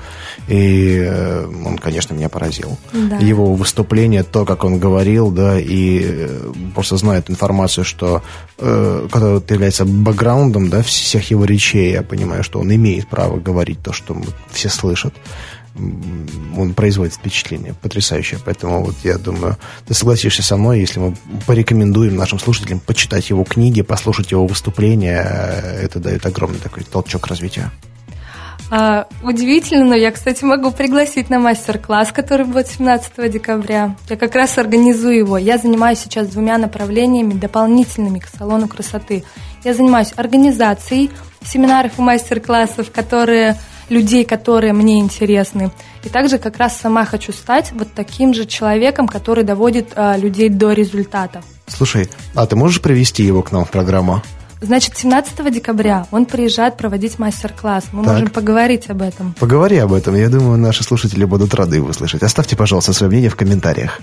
[0.47, 2.79] И э, он, конечно, меня поразил.
[2.93, 3.17] Да.
[3.17, 8.23] Его выступление, то, как он говорил, да, и э, просто знает информацию, что
[8.57, 13.83] э, это является бэкграундом, да, всех его речей, я понимаю, что он имеет право говорить
[13.83, 14.19] то, что
[14.51, 15.13] все слышат.
[15.75, 18.39] Он производит впечатление потрясающее.
[18.43, 19.57] Поэтому вот я думаю,
[19.87, 21.15] ты согласишься со мной, если мы
[21.47, 25.21] порекомендуем нашим слушателям почитать его книги, послушать его выступления,
[25.81, 27.71] это дает огромный такой толчок развития.
[28.73, 33.97] А, удивительно, но я, кстати, могу пригласить на мастер-класс, который будет 17 декабря.
[34.09, 35.37] Я как раз организую его.
[35.37, 39.25] Я занимаюсь сейчас двумя направлениями дополнительными к салону красоты.
[39.65, 41.11] Я занимаюсь организацией
[41.43, 43.57] семинаров и мастер-классов, которые
[43.91, 45.71] людей, которые мне интересны.
[46.03, 50.49] И также как раз сама хочу стать вот таким же человеком, который доводит а, людей
[50.49, 51.43] до результата.
[51.67, 54.23] Слушай, а ты можешь привести его к нам в программу?
[54.61, 57.85] Значит, 17 декабря он приезжает проводить мастер-класс.
[57.91, 58.13] Мы так.
[58.13, 59.33] можем поговорить об этом.
[59.39, 60.15] Поговори об этом.
[60.15, 62.21] Я думаю, наши слушатели будут рады его услышать.
[62.21, 63.99] Оставьте, пожалуйста, свое мнение в комментариях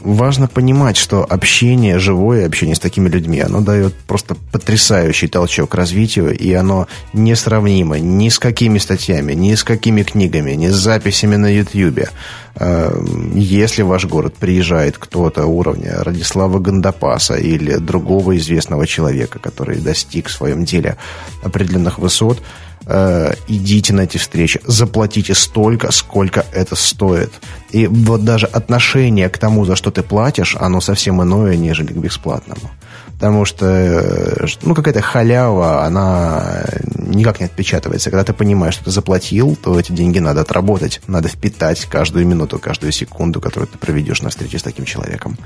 [0.00, 6.36] важно понимать, что общение, живое общение с такими людьми, оно дает просто потрясающий толчок развитию,
[6.36, 11.52] и оно несравнимо ни с какими статьями, ни с какими книгами, ни с записями на
[11.52, 12.10] Ютьюбе.
[12.56, 12.92] Э,
[13.34, 20.28] если в ваш город приезжает кто-то уровня Радислава Гандапаса или другого известного человека, который достиг
[20.28, 20.96] в своем деле
[21.42, 22.42] определенных высот,
[22.86, 27.32] идите на эти встречи, заплатите столько, сколько это стоит.
[27.70, 31.96] И вот даже отношение к тому, за что ты платишь, оно совсем иное, нежели к
[31.96, 32.70] бесплатному.
[33.14, 36.64] Потому что, э, ну, какая-то халява, она
[36.96, 38.10] никак не отпечатывается.
[38.10, 41.00] Когда ты понимаешь, что ты заплатил, то эти деньги надо отработать.
[41.06, 45.38] Надо впитать каждую минуту, каждую секунду, которую ты проведешь на встрече с таким человеком.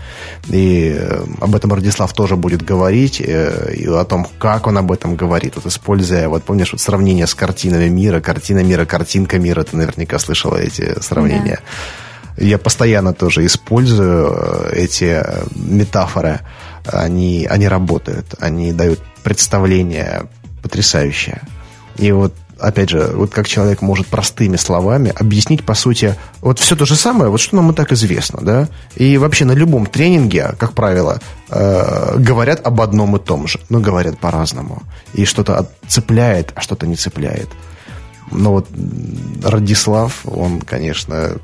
[0.48, 4.90] И э, об этом Радислав тоже будет говорить, э, и о том, как он об
[4.90, 5.56] этом говорит.
[5.56, 10.18] Вот используя, вот помнишь, вот сравнение с картинами мира, картина мира, картинка мира, ты наверняка
[10.18, 11.60] слышала эти сравнения.
[11.60, 12.07] Да.
[12.38, 15.22] Я постоянно тоже использую эти
[15.54, 16.40] метафоры
[16.86, 20.28] они, они работают, они дают представление
[20.62, 21.42] потрясающее.
[21.96, 26.76] И вот опять же, вот как человек может простыми словами объяснить, по сути, вот все
[26.76, 30.54] то же самое, вот что нам и так известно, да, и вообще на любом тренинге,
[30.58, 31.20] как правило,
[31.50, 34.82] э, говорят об одном и том же, но говорят по-разному,
[35.14, 37.48] и что-то цепляет, а что-то не цепляет.
[38.30, 38.68] Но вот
[39.42, 41.36] Радислав, он, конечно,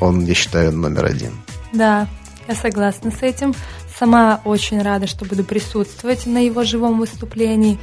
[0.00, 1.32] он, я считаю, номер один.
[1.72, 2.06] Да,
[2.48, 3.54] я согласна с этим.
[3.98, 7.78] Сама очень рада, что буду присутствовать на его живом выступлении.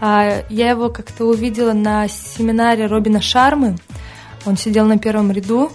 [0.00, 3.76] А, я его как-то увидела на семинаре Робина Шармы.
[4.46, 5.72] Он сидел на первом ряду.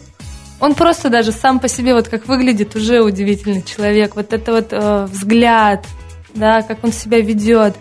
[0.60, 4.15] Он просто даже сам по себе, вот как выглядит, уже удивительный человек.
[4.15, 5.86] Вот это вот э, взгляд,
[6.34, 7.76] да, как он себя ведет.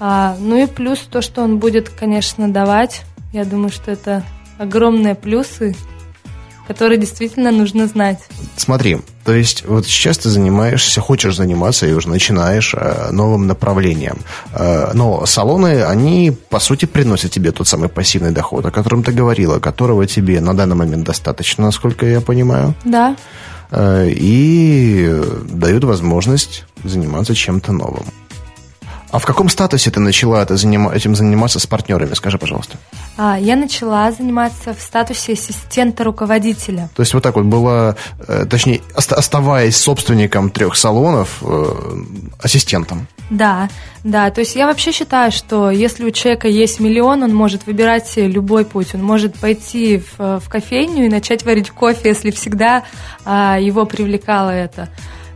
[0.00, 3.02] А, ну и плюс то, что он будет, конечно, давать.
[3.32, 4.24] Я думаю, что это
[4.58, 5.76] огромные плюсы
[6.66, 8.18] которые действительно нужно знать.
[8.56, 14.18] Смотри, то есть вот сейчас ты занимаешься, хочешь заниматься и уже начинаешь э, новым направлением.
[14.52, 19.12] Э, но салоны, они, по сути, приносят тебе тот самый пассивный доход, о котором ты
[19.12, 22.74] говорила, которого тебе на данный момент достаточно, насколько я понимаю.
[22.84, 23.16] Да.
[23.70, 28.04] Э, и дают возможность заниматься чем-то новым.
[29.12, 30.88] А в каком статусе ты начала это заним...
[30.88, 32.14] этим заниматься с партнерами?
[32.14, 32.78] Скажи, пожалуйста.
[33.16, 36.88] А, я начала заниматься в статусе ассистента руководителя.
[36.94, 37.96] То есть вот так вот была,
[38.26, 41.64] э, точнее, оставаясь собственником трех салонов, э,
[42.42, 43.06] ассистентом.
[43.28, 43.68] Да,
[44.04, 44.30] да.
[44.30, 48.64] То есть я вообще считаю, что если у человека есть миллион, он может выбирать любой
[48.64, 48.94] путь.
[48.94, 52.84] Он может пойти в, в кофейню и начать варить кофе, если всегда
[53.24, 54.88] а, его привлекало это.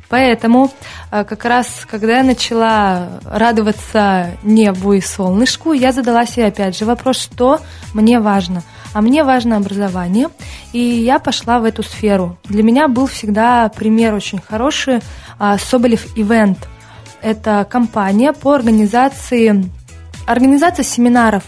[0.08, 0.70] Поэтому
[1.10, 6.84] э, как раз, когда я начала радоваться небу и солнышку, я задала себе опять же
[6.84, 7.60] вопрос, что
[7.92, 8.62] мне важно.
[8.92, 10.28] А мне важно образование,
[10.72, 12.38] и я пошла в эту сферу.
[12.44, 15.00] Для меня был всегда пример очень хороший
[15.38, 16.68] а, Соболев Ивент.
[17.20, 19.68] Это компания по организации,
[20.26, 21.42] организация семинаров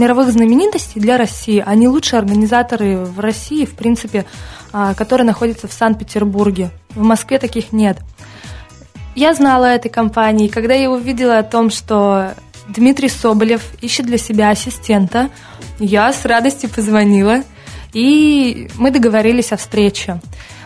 [0.00, 1.62] мировых знаменитостей для России.
[1.64, 4.24] Они лучшие организаторы в России, в принципе,
[4.72, 6.70] а, которые находятся в Санкт-Петербурге.
[6.90, 7.98] В Москве таких нет.
[9.14, 12.34] Я знала этой компании, когда я увидела о том, что
[12.68, 15.30] Дмитрий Соболев ищет для себя ассистента,
[15.78, 17.42] я с радостью позвонила,
[17.92, 20.20] и мы договорились о встрече.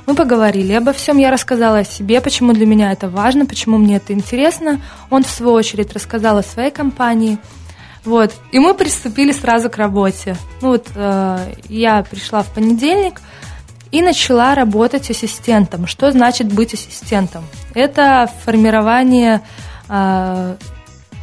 [0.07, 3.97] Мы поговорили обо всем, я рассказала о себе, почему для меня это важно, почему мне
[3.97, 4.83] это интересно.
[5.09, 7.39] Он, в свою очередь, рассказал о своей компании.
[8.05, 8.33] Вот.
[8.53, 10.37] И мы приступили сразу к работе.
[10.61, 13.21] Ну вот э, я пришла в понедельник,
[13.95, 15.87] и начала работать ассистентом.
[15.87, 17.45] Что значит быть ассистентом?
[17.75, 19.41] Это формирование...
[19.89, 20.57] Э,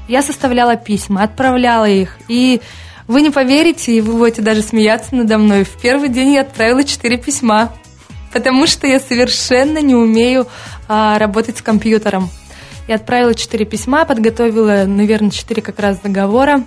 [0.08, 2.62] я составляла письма, отправляла их, и
[3.08, 5.66] вы не поверите, и вы будете даже смеяться надо мной.
[5.66, 7.74] В первый день я отправила четыре письма,
[8.32, 10.48] потому что я совершенно не умею
[10.88, 12.30] а, работать с компьютером.
[12.92, 16.66] Я отправила четыре письма, подготовила, наверное, четыре как раз договора.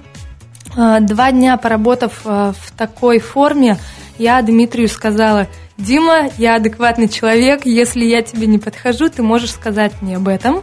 [0.75, 3.77] А, два дня поработав а, в такой форме,
[4.17, 10.01] я Дмитрию сказала, Дима, я адекватный человек, если я тебе не подхожу, ты можешь сказать
[10.01, 10.63] мне об этом.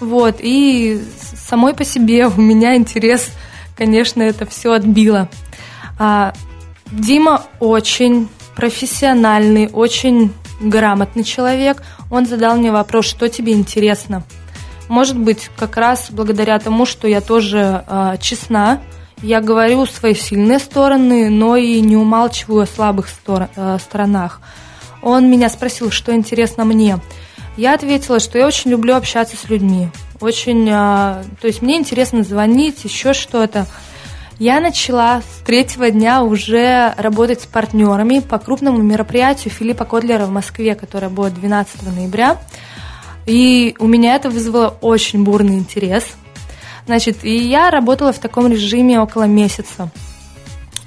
[0.00, 1.00] Вот, и
[1.48, 3.30] самой по себе у меня интерес,
[3.78, 5.30] конечно, это все отбило.
[5.98, 6.34] А,
[6.92, 11.82] Дима очень профессиональный, очень грамотный человек.
[12.10, 14.24] Он задал мне вопрос, что тебе интересно.
[14.90, 18.82] Может быть, как раз благодаря тому, что я тоже э, честна,
[19.22, 24.40] я говорю свои сильные стороны, но и не умалчиваю о слабых стор- э, сторонах.
[25.00, 26.98] Он меня спросил, что интересно мне.
[27.56, 29.90] Я ответила, что я очень люблю общаться с людьми.
[30.20, 33.68] Очень, э, то есть мне интересно звонить, еще что-то.
[34.40, 40.32] Я начала с третьего дня уже работать с партнерами по крупному мероприятию Филиппа Котлера в
[40.32, 42.38] Москве, которое будет 12 ноября.
[43.30, 46.04] И у меня это вызвало очень бурный интерес.
[46.86, 49.88] Значит, и я работала в таком режиме около месяца.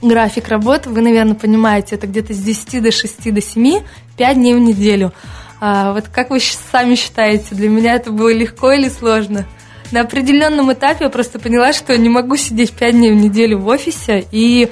[0.02, 3.84] График работы, вы, наверное, понимаете, это где-то с 10 до 6 до 7,
[4.18, 5.14] 5 дней в неделю.
[5.62, 9.46] А вот как вы сами считаете, для меня это было легко или сложно?
[9.92, 13.68] на определенном этапе я просто поняла, что не могу сидеть 5 дней в неделю в
[13.68, 14.70] офисе, и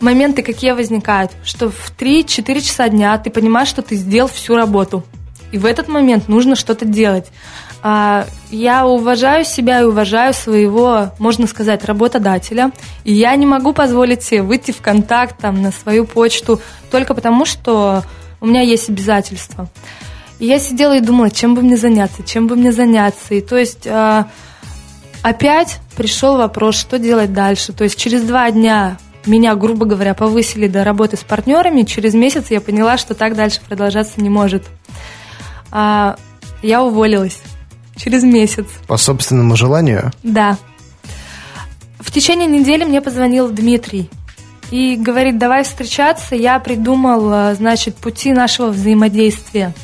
[0.00, 5.02] моменты какие возникают, что в 3-4 часа дня ты понимаешь, что ты сделал всю работу,
[5.54, 7.26] и в этот момент нужно что-то делать.
[7.80, 12.72] А, я уважаю себя и уважаю своего, можно сказать, работодателя,
[13.04, 17.44] и я не могу позволить себе выйти в контакт там, на свою почту только потому,
[17.44, 18.02] что
[18.40, 19.68] у меня есть обязательства.
[20.40, 23.32] И я сидела и думала, чем бы мне заняться, чем бы мне заняться.
[23.32, 24.24] И то есть э,
[25.22, 27.72] опять пришел вопрос, что делать дальше.
[27.72, 31.82] То есть через два дня меня, грубо говоря, повысили до работы с партнерами.
[31.82, 34.64] Через месяц я поняла, что так дальше продолжаться не может.
[35.74, 36.16] А,
[36.62, 37.42] я уволилась
[37.96, 38.66] через месяц.
[38.86, 40.12] По собственному желанию?
[40.22, 40.56] Да.
[41.98, 44.08] В течение недели мне позвонил Дмитрий
[44.70, 46.36] и говорит, давай встречаться.
[46.36, 49.74] Я придумал, э, значит, пути нашего взаимодействия.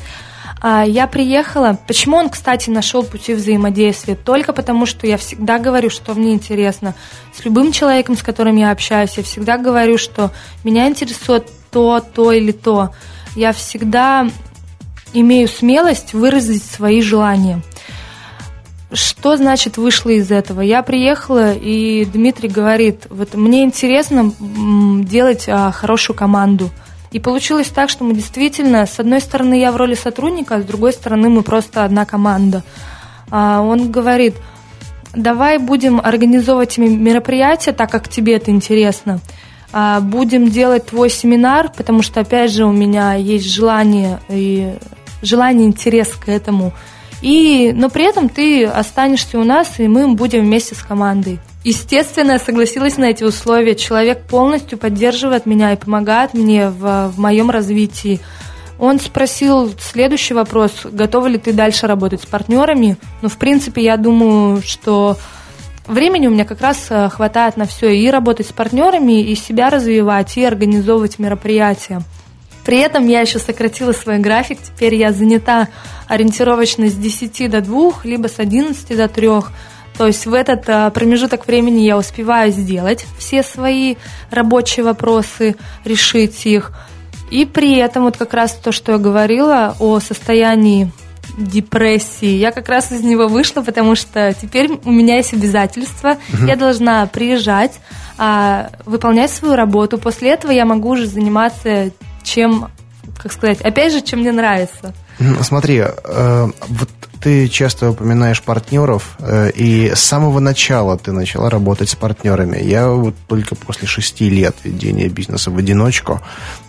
[0.61, 1.77] А, я приехала.
[1.87, 4.15] Почему он, кстати, нашел пути взаимодействия?
[4.15, 6.95] Только потому, что я всегда говорю, что мне интересно.
[7.35, 10.31] С любым человеком, с которым я общаюсь, я всегда говорю, что
[10.63, 12.93] меня интересует то, то или то.
[13.35, 14.29] Я всегда
[15.13, 17.61] имею смелость выразить свои желания.
[18.93, 20.61] Что значит вышло из этого?
[20.61, 26.69] Я приехала, и Дмитрий говорит, вот мне интересно делать а, хорошую команду–
[27.11, 30.65] и получилось так, что мы действительно, с одной стороны, я в роли сотрудника, а с
[30.65, 32.63] другой стороны, мы просто одна команда.
[33.29, 34.35] А он говорит,
[35.13, 39.19] давай будем организовывать мероприятия, так как тебе это интересно.
[39.73, 44.73] А будем делать твой семинар, потому что, опять же, у меня есть желание и
[45.21, 46.73] желание, интерес к этому.
[47.21, 51.39] И, но при этом ты останешься у нас, и мы будем вместе с командой.
[51.63, 53.75] Естественно, я согласилась на эти условия.
[53.75, 58.19] Человек полностью поддерживает меня и помогает мне в, в моем развитии.
[58.79, 62.97] Он спросил следующий вопрос, готова ли ты дальше работать с партнерами.
[63.21, 65.17] Ну, в принципе, я думаю, что
[65.85, 67.95] времени у меня как раз э, хватает на все.
[67.95, 72.01] И работать с партнерами, и себя развивать, и организовывать мероприятия.
[72.65, 74.59] При этом я еще сократила свой график.
[74.61, 75.67] Теперь я занята
[76.07, 79.29] ориентировочно с 10 до 2, либо с 11 до 3.
[79.97, 83.95] То есть в этот а, промежуток времени я успеваю сделать все свои
[84.29, 86.71] рабочие вопросы, решить их.
[87.29, 90.91] И при этом вот как раз то, что я говорила о состоянии
[91.37, 92.37] депрессии.
[92.37, 96.17] Я как раз из него вышла, потому что теперь у меня есть обязательства.
[96.33, 96.45] Угу.
[96.45, 97.79] Я должна приезжать,
[98.17, 99.97] а, выполнять свою работу.
[99.97, 101.91] После этого я могу уже заниматься
[102.31, 102.69] чем,
[103.17, 104.93] как сказать, опять же, чем мне нравится.
[105.41, 106.89] Смотри, э, вот
[107.21, 112.57] ты часто упоминаешь партнеров, э, и с самого начала ты начала работать с партнерами.
[112.57, 116.21] Я вот только после шести лет ведения бизнеса в одиночку,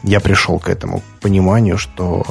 [0.02, 2.26] я пришел к этому пониманию, что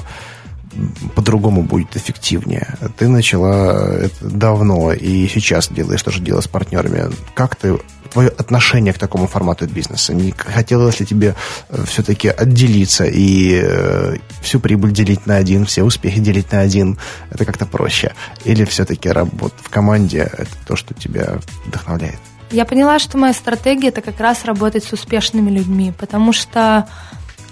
[1.15, 2.75] по-другому будет эффективнее.
[2.97, 7.11] Ты начала это давно и сейчас делаешь то же дело с партнерами.
[7.33, 7.77] Как ты
[8.11, 10.13] твое отношение к такому формату бизнеса?
[10.13, 11.35] Не хотелось ли тебе
[11.69, 16.97] э, все-таки отделиться и э, всю прибыль делить на один, все успехи делить на один?
[17.31, 18.13] Это как-то проще.
[18.45, 22.19] Или все-таки работа в команде– это то, что тебя вдохновляет?
[22.51, 26.85] Я поняла, что моя стратегия– это как раз работать с успешными людьми, потому что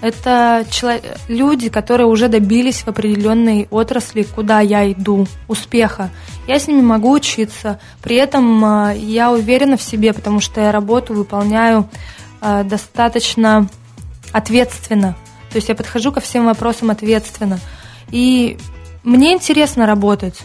[0.00, 6.10] это человек, люди, которые уже добились в определенной отрасли, куда я иду, успеха.
[6.46, 7.78] Я с ними могу учиться.
[8.02, 11.88] При этом а, я уверена в себе, потому что я работу выполняю
[12.40, 13.68] а, достаточно
[14.32, 15.16] ответственно.
[15.50, 17.58] То есть я подхожу ко всем вопросам ответственно.
[18.10, 18.56] И
[19.04, 20.38] мне интересно работать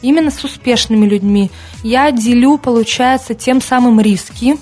[0.00, 1.50] именно с успешными людьми.
[1.82, 4.56] Я делю, получается, тем самым риски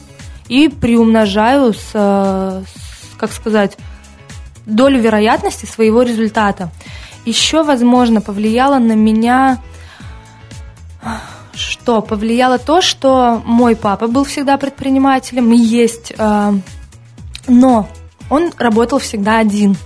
[0.49, 2.65] и приумножаю с, с
[3.17, 3.77] как сказать,
[4.67, 6.71] долю вероятности своего результата.
[7.25, 9.61] Еще, возможно, повлияло на меня
[11.55, 12.01] что?
[12.01, 16.53] Повлияло то, что мой папа был всегда предпринимателем и есть, э,
[17.47, 17.89] но
[18.31, 19.77] он работал всегда один.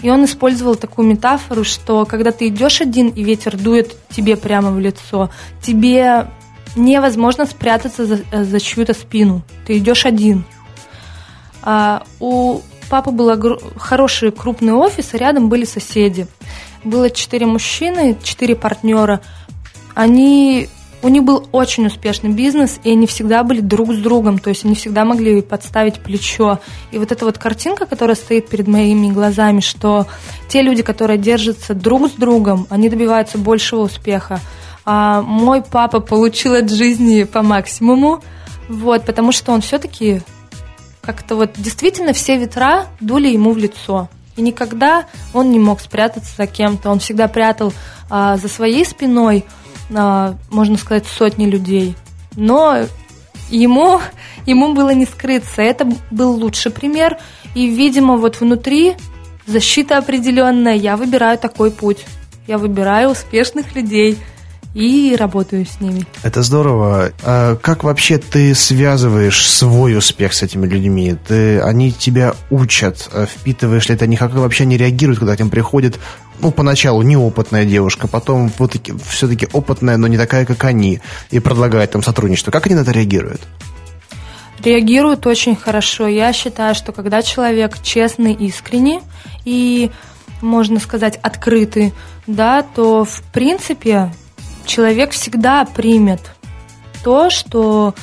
[0.00, 4.70] И он использовал такую метафору, что когда ты идешь один и ветер дует тебе прямо
[4.70, 5.30] в лицо,
[5.62, 6.28] тебе
[6.76, 9.42] невозможно спрятаться за, за чью-то спину.
[9.66, 10.44] Ты идешь один.
[11.62, 16.26] А у папы был хороший крупный офис, а рядом были соседи.
[16.84, 19.20] Было четыре мужчины, четыре партнера.
[19.94, 20.68] Они
[21.02, 24.64] у них был очень успешный бизнес, и они всегда были друг с другом, то есть
[24.64, 26.58] они всегда могли подставить плечо.
[26.90, 30.06] И вот эта вот картинка, которая стоит перед моими глазами, что
[30.48, 34.40] те люди, которые держатся друг с другом, они добиваются большего успеха.
[34.84, 38.22] А мой папа получил от жизни по максимуму,
[38.68, 40.22] вот, потому что он все-таки
[41.06, 44.08] как-то вот действительно все ветра дули ему в лицо.
[44.36, 46.90] И никогда он не мог спрятаться за кем-то.
[46.90, 47.72] Он всегда прятал
[48.10, 49.46] а, за своей спиной
[49.88, 51.94] можно сказать, сотни людей.
[52.34, 52.86] Но
[53.50, 54.00] ему,
[54.46, 55.62] ему было не скрыться.
[55.62, 57.18] Это был лучший пример.
[57.54, 58.96] И, видимо, вот внутри
[59.46, 60.74] защита определенная.
[60.74, 62.04] Я выбираю такой путь.
[62.46, 64.18] Я выбираю успешных людей–
[64.76, 66.06] и работаю с ними.
[66.22, 67.10] Это здорово.
[67.22, 71.16] А как вообще ты связываешь свой успех с этими людьми?
[71.26, 74.18] Ты, они тебя учат, а впитываешь ли ты них?
[74.18, 75.98] Как вообще они реагируют, когда к ним приходит,
[76.40, 78.76] ну, поначалу неопытная девушка, потом вот
[79.08, 81.00] все-таки опытная, но не такая, как они,
[81.30, 82.50] и предлагает там сотрудничество.
[82.50, 83.40] Как они на это реагируют?
[84.62, 86.06] Реагируют очень хорошо.
[86.06, 89.00] Я считаю, что когда человек честный, искренний
[89.46, 89.90] и,
[90.42, 91.94] можно сказать, открытый,
[92.26, 94.10] да, то в принципе
[94.66, 96.20] человек всегда примет
[97.04, 97.94] то, что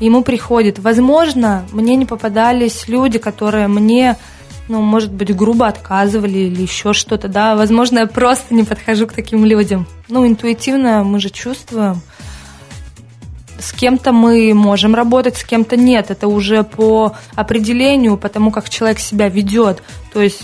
[0.00, 0.78] ему приходит.
[0.78, 4.16] Возможно, мне не попадались люди, которые мне,
[4.68, 7.56] ну, может быть, грубо отказывали или еще что-то, да.
[7.56, 9.86] Возможно, я просто не подхожу к таким людям.
[10.08, 12.00] Ну, интуитивно мы же чувствуем.
[13.58, 16.10] С кем-то мы можем работать, с кем-то нет.
[16.10, 19.82] Это уже по определению, по тому, как человек себя ведет.
[20.12, 20.42] То есть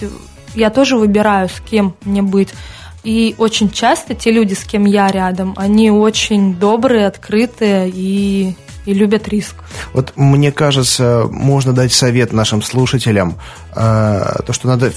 [0.55, 2.49] я тоже выбираю, с кем мне быть.
[3.05, 8.55] И очень часто те люди, с кем я рядом, они очень добрые, открытые и,
[8.87, 9.57] и любят риск.
[9.93, 13.37] Вот мне кажется, можно дать совет нашим слушателям,
[13.75, 14.93] э, то, что надо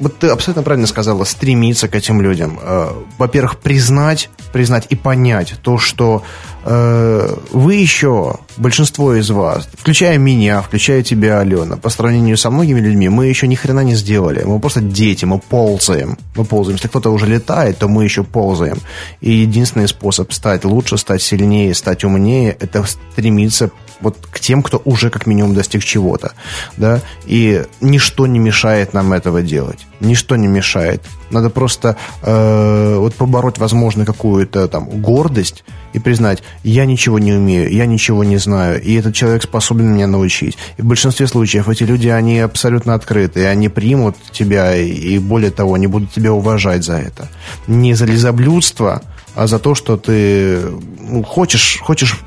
[0.00, 2.58] вот ты абсолютно правильно сказала, стремиться к этим людям.
[2.60, 6.24] Э, во-первых, признать, признать и понять то, что
[6.64, 12.80] э, вы еще, большинство из вас, включая меня, включая тебя, Алена, по сравнению со многими
[12.80, 14.42] людьми, мы еще ни хрена не сделали.
[14.44, 16.18] Мы просто дети, мы ползаем.
[16.36, 16.76] Мы ползаем.
[16.76, 18.78] Если кто-то уже летает, то мы еще ползаем.
[19.20, 24.80] И единственный способ стать лучше, стать сильнее, стать умнее, это стремиться вот к тем, кто
[24.84, 26.32] уже как минимум достиг чего-то,
[26.76, 31.02] да, и ничто не мешает нам этого делать, ничто не мешает.
[31.34, 37.72] Надо просто э, вот побороть, возможно, какую-то там гордость и признать, я ничего не умею,
[37.72, 40.56] я ничего не знаю, и этот человек способен меня научить.
[40.76, 45.50] И в большинстве случаев эти люди, они абсолютно открыты, и они примут тебя, и более
[45.50, 47.28] того, они будут тебя уважать за это.
[47.66, 49.02] Не за лизоблюдство,
[49.34, 50.60] а за то, что ты
[51.00, 52.20] ну, хочешь, хочешь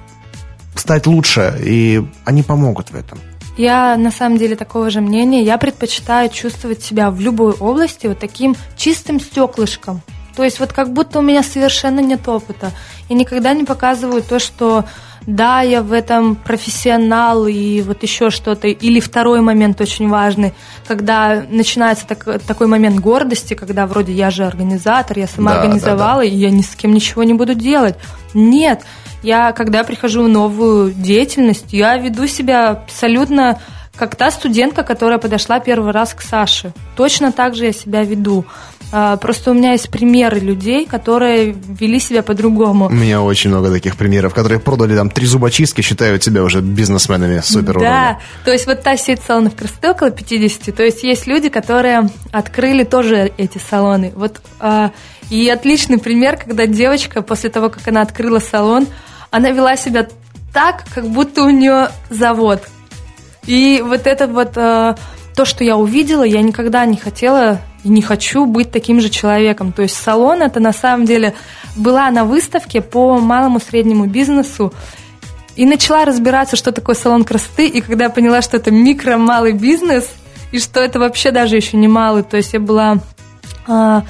[0.76, 3.20] стать лучше, и они помогут в этом.
[3.58, 5.42] Я на самом деле такого же мнения.
[5.42, 10.02] Я предпочитаю чувствовать себя в любой области вот таким чистым стеклышком.
[10.36, 12.72] То есть вот как будто у меня совершенно нет опыта.
[13.10, 14.86] И никогда не показываю то, что
[15.26, 18.68] да, я в этом профессионал и вот еще что-то.
[18.68, 20.54] Или второй момент очень важный,
[20.88, 26.22] когда начинается так, такой момент гордости, когда вроде я же организатор, я сама да, организовала,
[26.22, 26.34] да, да.
[26.34, 27.96] и я ни с кем ничего не буду делать.
[28.34, 28.84] Нет,
[29.24, 33.60] я, когда прихожу в новую деятельность, я веду себя абсолютно
[33.98, 36.72] как та студентка, которая подошла первый раз к Саше.
[36.96, 38.46] Точно так же я себя веду.
[38.92, 42.86] А, просто у меня есть примеры людей, которые вели себя по-другому.
[42.86, 47.42] У меня очень много таких примеров, которые продали там три зубочистки, считают себя уже бизнесменами
[47.42, 51.50] супер Да, то есть вот та сеть салонов красоты около 50, то есть есть люди,
[51.50, 54.14] которые открыли тоже эти салоны.
[54.16, 54.92] Вот а,
[55.30, 58.88] и отличный пример, когда девочка после того, как она открыла салон,
[59.32, 60.08] она вела себя
[60.54, 62.68] так, как будто у нее завод.
[63.46, 64.96] И вот это вот а,
[65.36, 69.72] то, что я увидела, я никогда не хотела и не хочу быть таким же человеком.
[69.72, 71.34] То есть салон это на самом деле
[71.76, 74.74] была на выставке по малому среднему бизнесу
[75.56, 77.68] и начала разбираться, что такое салон красоты.
[77.68, 80.10] И когда я поняла, что это микро-малый бизнес,
[80.52, 83.00] и что это вообще даже еще не малый, то есть я была
[83.68, 84.02] э,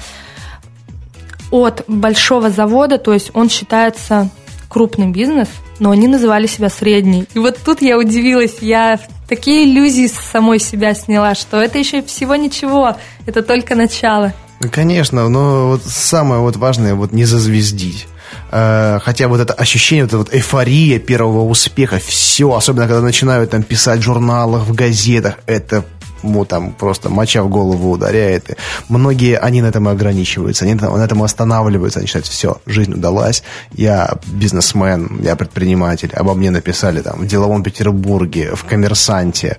[1.50, 4.30] от большого завода, то есть он считается
[4.68, 5.48] крупный бизнес,
[5.78, 7.26] но они называли себя средний.
[7.34, 12.02] И вот тут я удивилась, я такие иллюзии с самой себя сняла, что это еще
[12.02, 12.96] всего ничего,
[13.26, 14.34] это только начало.
[14.72, 18.08] Конечно, но вот самое вот важное вот не зазвездить.
[18.50, 23.50] Э, хотя вот это ощущение, вот эта вот эйфория первого успеха, все, особенно когда начинают
[23.50, 25.84] там писать в журналах, в газетах, это
[26.22, 28.50] ему там просто моча в голову ударяет.
[28.50, 28.54] И
[28.88, 33.42] многие, они на этом и ограничиваются, они на этом останавливаются, они считают, все, жизнь удалась,
[33.72, 39.58] я бизнесмен, я предприниматель, обо мне написали там в деловом Петербурге, в коммерсанте,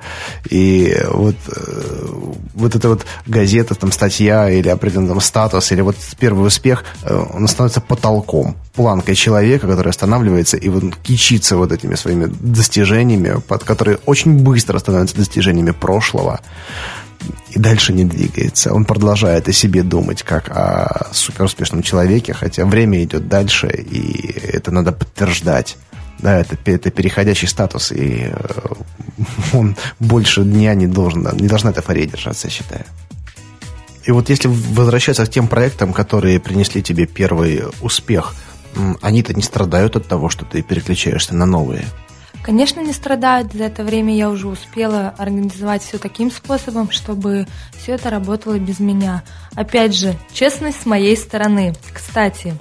[0.49, 2.07] и вот, э,
[2.53, 7.25] вот эта вот газета, там статья или определенный там статус, или вот первый успех, э,
[7.33, 13.65] он становится потолком, планкой человека, который останавливается и вот кичится вот этими своими достижениями, под
[13.65, 16.39] которые очень быстро становятся достижениями прошлого,
[17.49, 18.73] и дальше не двигается.
[18.73, 24.71] Он продолжает о себе думать как о суперуспешном человеке, хотя время идет дальше, и это
[24.71, 25.75] надо подтверждать.
[26.19, 28.39] Да, это, это переходящий статус, и э,
[29.51, 32.85] он больше дня не должен, не должна эта эйфория держаться, я считаю.
[34.05, 38.35] И вот если возвращаться к тем проектам, которые принесли тебе первый успех,
[39.01, 41.85] они-то не страдают от того, что ты переключаешься на новые.
[42.41, 43.53] Конечно, не страдают.
[43.53, 47.47] За это время я уже успела организовать все таким способом, чтобы
[47.77, 49.23] все это работало без меня.
[49.55, 51.73] Опять же, честность с моей стороны.
[51.93, 52.53] Кстати,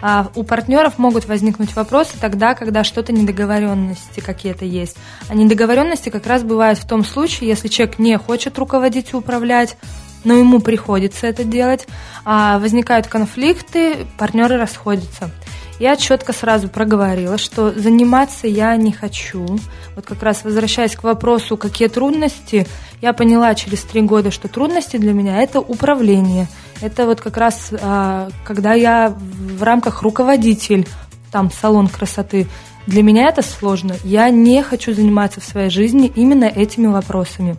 [0.00, 4.96] а, у партнеров могут возникнуть вопросы тогда, когда что-то недоговоренности какие-то есть.
[5.28, 9.76] А недоговоренности как раз бывают в том случае, если человек не хочет руководить и управлять,
[10.24, 11.86] но ему приходится это делать,
[12.24, 15.30] а возникают конфликты, партнеры расходятся
[15.78, 19.46] я четко сразу проговорила, что заниматься я не хочу.
[19.94, 22.66] Вот как раз возвращаясь к вопросу, какие трудности,
[23.02, 26.48] я поняла через три года, что трудности для меня это управление.
[26.80, 30.86] Это вот как раз, а, когда я в рамках руководитель,
[31.30, 32.46] там, салон красоты,
[32.86, 33.96] для меня это сложно.
[34.04, 37.56] Я не хочу заниматься в своей жизни именно этими вопросами.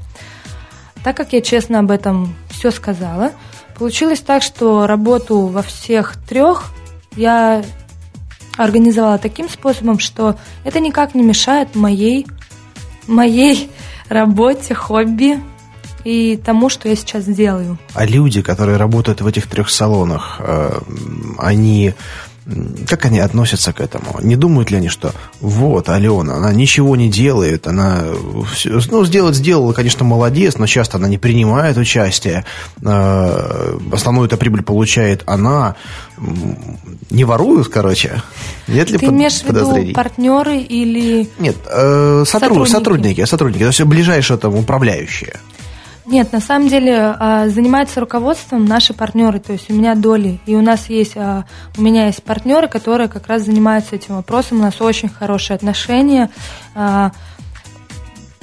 [1.04, 3.32] Так как я честно об этом все сказала,
[3.78, 6.72] получилось так, что работу во всех трех
[7.16, 7.64] я
[8.58, 12.28] организовала таким способом, что это никак не мешает моей,
[13.08, 13.72] моей
[14.10, 15.40] работе, хобби
[16.04, 17.78] и тому, что я сейчас делаю.
[17.94, 20.80] А люди, которые работают в этих трех салонах, э,
[21.38, 21.94] они
[22.88, 24.20] как они относятся к этому?
[24.22, 28.04] Не думают ли они, что вот, Алена, она ничего не делает, она
[28.66, 32.46] ну, сделать сделала, конечно, молодец, но часто она не принимает участие,
[32.82, 35.76] э, основную эту прибыль получает она,
[37.10, 38.22] не воруют, короче.
[38.68, 42.72] Нет ли Ты под, имеешь в виду партнеры или Нет, э, сотруд, сотрудники.
[42.72, 45.36] сотрудники, сотрудники, то есть ближайшие там управляющие.
[46.08, 50.56] Нет, на самом деле а, занимается руководством наши партнеры, то есть у меня доли, и
[50.56, 51.44] у нас есть, а,
[51.78, 56.30] у меня есть партнеры, которые как раз занимаются этим вопросом, у нас очень хорошие отношения.
[56.74, 57.12] А,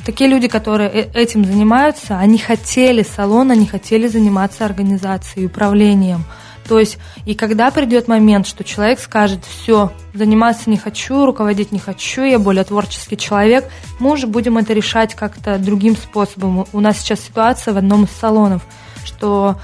[0.05, 6.25] такие люди, которые э, этим занимаются, они хотели салон, они хотели заниматься организацией, управлением.
[6.69, 11.79] То есть, и когда придет момент, что человек скажет, все, заниматься не хочу, руководить не
[11.79, 13.69] хочу, я более творческий человек,
[14.01, 16.67] мы уже будем это решать как-то другим способом.
[16.73, 18.63] У нас сейчас ситуация в одном из салонов,
[19.05, 19.57] что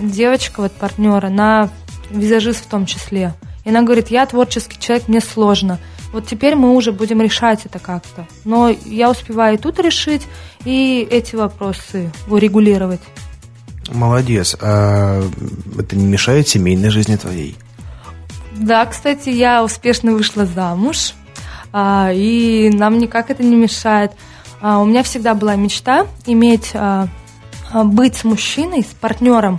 [0.00, 1.68] девочка, вот партнер, она
[2.10, 3.34] визажист в том числе.
[3.64, 5.78] И она говорит, я творческий человек, мне сложно.
[6.12, 8.26] Вот теперь мы уже будем решать это как-то.
[8.44, 10.26] Но я успеваю и тут решить,
[10.64, 13.02] и эти вопросы урегулировать.
[13.92, 14.56] Молодец.
[14.60, 15.22] А
[15.78, 17.56] это не мешает семейной жизни твоей?
[18.56, 21.14] Да, кстати, я успешно вышла замуж,
[21.72, 24.12] а, и нам никак это не мешает.
[24.60, 27.08] А, у меня всегда была мечта иметь, а,
[27.72, 29.58] быть с мужчиной, с партнером,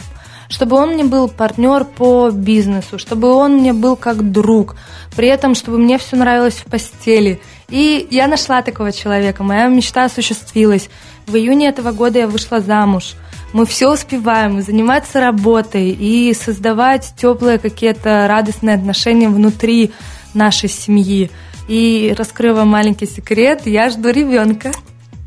[0.50, 4.76] чтобы он мне был партнер по бизнесу, чтобы он мне был как друг,
[5.16, 7.40] при этом, чтобы мне все нравилось в постели.
[7.70, 10.90] И я нашла такого человека, моя мечта осуществилась.
[11.26, 13.14] В июне этого года я вышла замуж–
[13.54, 19.92] мы все успеваем заниматься работой и создавать теплые какие-то радостные отношения внутри
[20.34, 21.32] нашей семьи.
[21.68, 24.72] И раскрыла маленький секрет, я жду ребенка.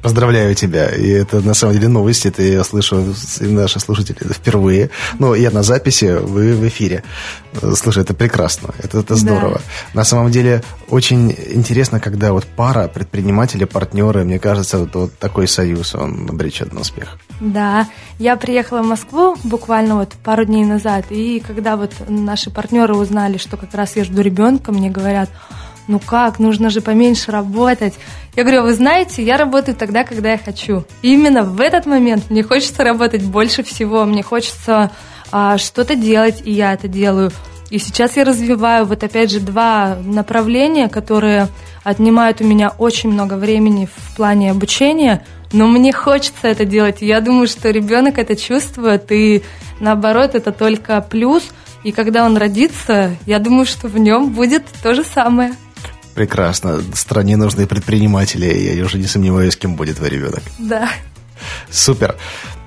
[0.02, 0.88] Поздравляю тебя.
[0.88, 2.26] И это на самом деле новость.
[2.26, 4.90] Это я слышу наши слушатели впервые.
[5.20, 7.04] Но я на записи, вы в эфире.
[7.76, 8.70] Слушай, это прекрасно.
[8.78, 9.60] Это, это здорово.
[9.94, 10.00] Да.
[10.00, 15.46] На самом деле очень интересно, когда вот пара, предприниматели, партнеры, мне кажется, вот, вот такой
[15.46, 17.18] союз, он обречен на успех.
[17.40, 17.88] Да.
[18.18, 21.06] Я приехала в Москву буквально вот пару дней назад.
[21.10, 25.30] И когда вот наши партнеры узнали, что как раз я жду ребенка, мне говорят,
[25.88, 27.94] ну как, нужно же поменьше работать.
[28.36, 30.84] Я говорю, вы знаете, я работаю тогда, когда я хочу.
[31.02, 34.90] И именно в этот момент мне хочется работать больше всего, мне хочется
[35.30, 37.30] а, что-то делать, и я это делаю.
[37.70, 41.48] И сейчас я развиваю вот опять же два направления, которые
[41.84, 46.98] отнимают у меня очень много времени в плане обучения, но мне хочется это делать.
[47.00, 49.42] Я думаю, что ребенок это чувствует, и
[49.80, 51.44] наоборот, это только плюс.
[51.82, 55.54] И когда он родится, я думаю, что в нем будет то же самое.
[56.14, 56.82] Прекрасно.
[56.94, 58.74] Стране нужны предприниматели.
[58.74, 60.42] Я уже не сомневаюсь, кем будет твой ребенок.
[60.58, 60.90] Да.
[61.70, 62.16] Супер.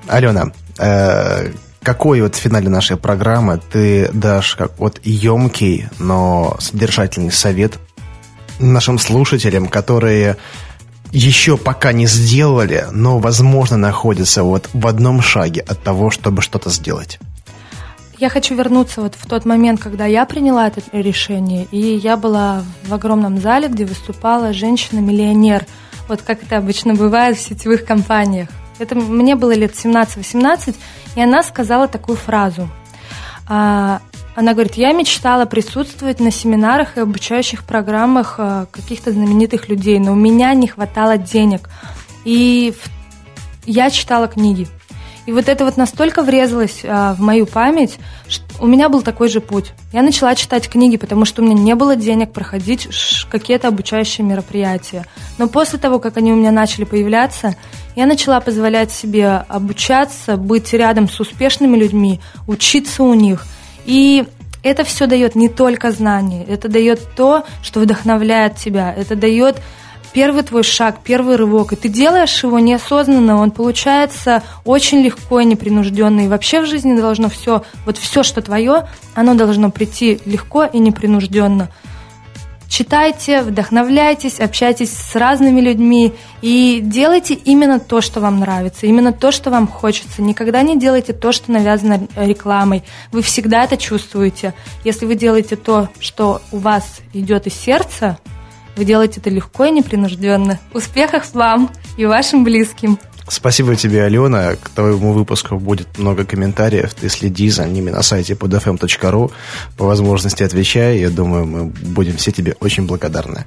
[0.07, 7.31] Алена, э, какой вот в финале нашей программы ты дашь как вот емкий, но содержательный
[7.31, 7.77] совет
[8.59, 10.37] нашим слушателям, которые
[11.11, 16.69] еще пока не сделали, но, возможно, находятся вот в одном шаге от того, чтобы что-то
[16.69, 17.19] сделать?
[18.17, 22.63] Я хочу вернуться вот в тот момент, когда я приняла это решение, и я была
[22.83, 25.65] в огромном зале, где выступала женщина-миллионер,
[26.07, 28.47] вот как это обычно бывает в сетевых компаниях.
[28.79, 30.75] Это мне было лет 17-18,
[31.15, 32.69] и она сказала такую фразу.
[33.47, 34.01] А,
[34.35, 40.13] она говорит, я мечтала присутствовать на семинарах и обучающих программах а, каких-то знаменитых людей, но
[40.13, 41.69] у меня не хватало денег.
[42.23, 42.73] И
[43.65, 44.67] я читала книги.
[45.25, 47.97] И вот это вот настолько врезалось а, в мою память,
[48.27, 49.71] что у меня был такой же путь.
[49.91, 52.87] Я начала читать книги, потому что у меня не было денег проходить
[53.29, 55.05] какие-то обучающие мероприятия.
[55.37, 57.55] Но после того, как они у меня начали появляться,
[57.95, 63.45] я начала позволять себе обучаться, быть рядом с успешными людьми, учиться у них.
[63.85, 64.25] И
[64.61, 69.57] это все дает не только знания, это дает то, что вдохновляет тебя, это дает
[70.15, 75.45] первый твой шаг, первый рывок, и ты делаешь его неосознанно, он получается очень легко и
[75.45, 76.21] непринужденно.
[76.21, 80.79] И вообще в жизни должно все, вот все, что твое, оно должно прийти легко и
[80.79, 81.69] непринужденно.
[82.69, 89.31] Читайте, вдохновляйтесь, общайтесь с разными людьми и делайте именно то, что вам нравится, именно то,
[89.31, 90.21] что вам хочется.
[90.21, 92.83] Никогда не делайте то, что навязано рекламой.
[93.11, 94.53] Вы всегда это чувствуете.
[94.85, 98.17] Если вы делаете то, что у вас идет из сердца,
[98.75, 100.59] вы делаете это легко и непринужденно.
[100.73, 102.99] Успехов вам и вашим близким!
[103.27, 104.55] Спасибо тебе, Алена.
[104.55, 106.93] К твоему выпуску будет много комментариев.
[106.93, 109.31] Ты следи за ними на сайте podfm.ru.
[109.77, 110.99] По возможности отвечай.
[110.99, 113.45] Я думаю, мы будем все тебе очень благодарны.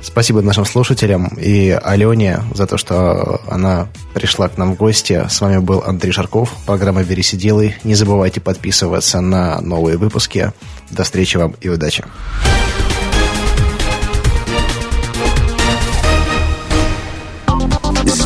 [0.00, 5.26] Спасибо нашим слушателям и Алене за то, что она пришла к нам в гости.
[5.28, 7.76] С вами был Андрей Шарков, программа «Берись и делай».
[7.84, 10.52] Не забывайте подписываться на новые выпуски.
[10.90, 12.04] До встречи вам и удачи!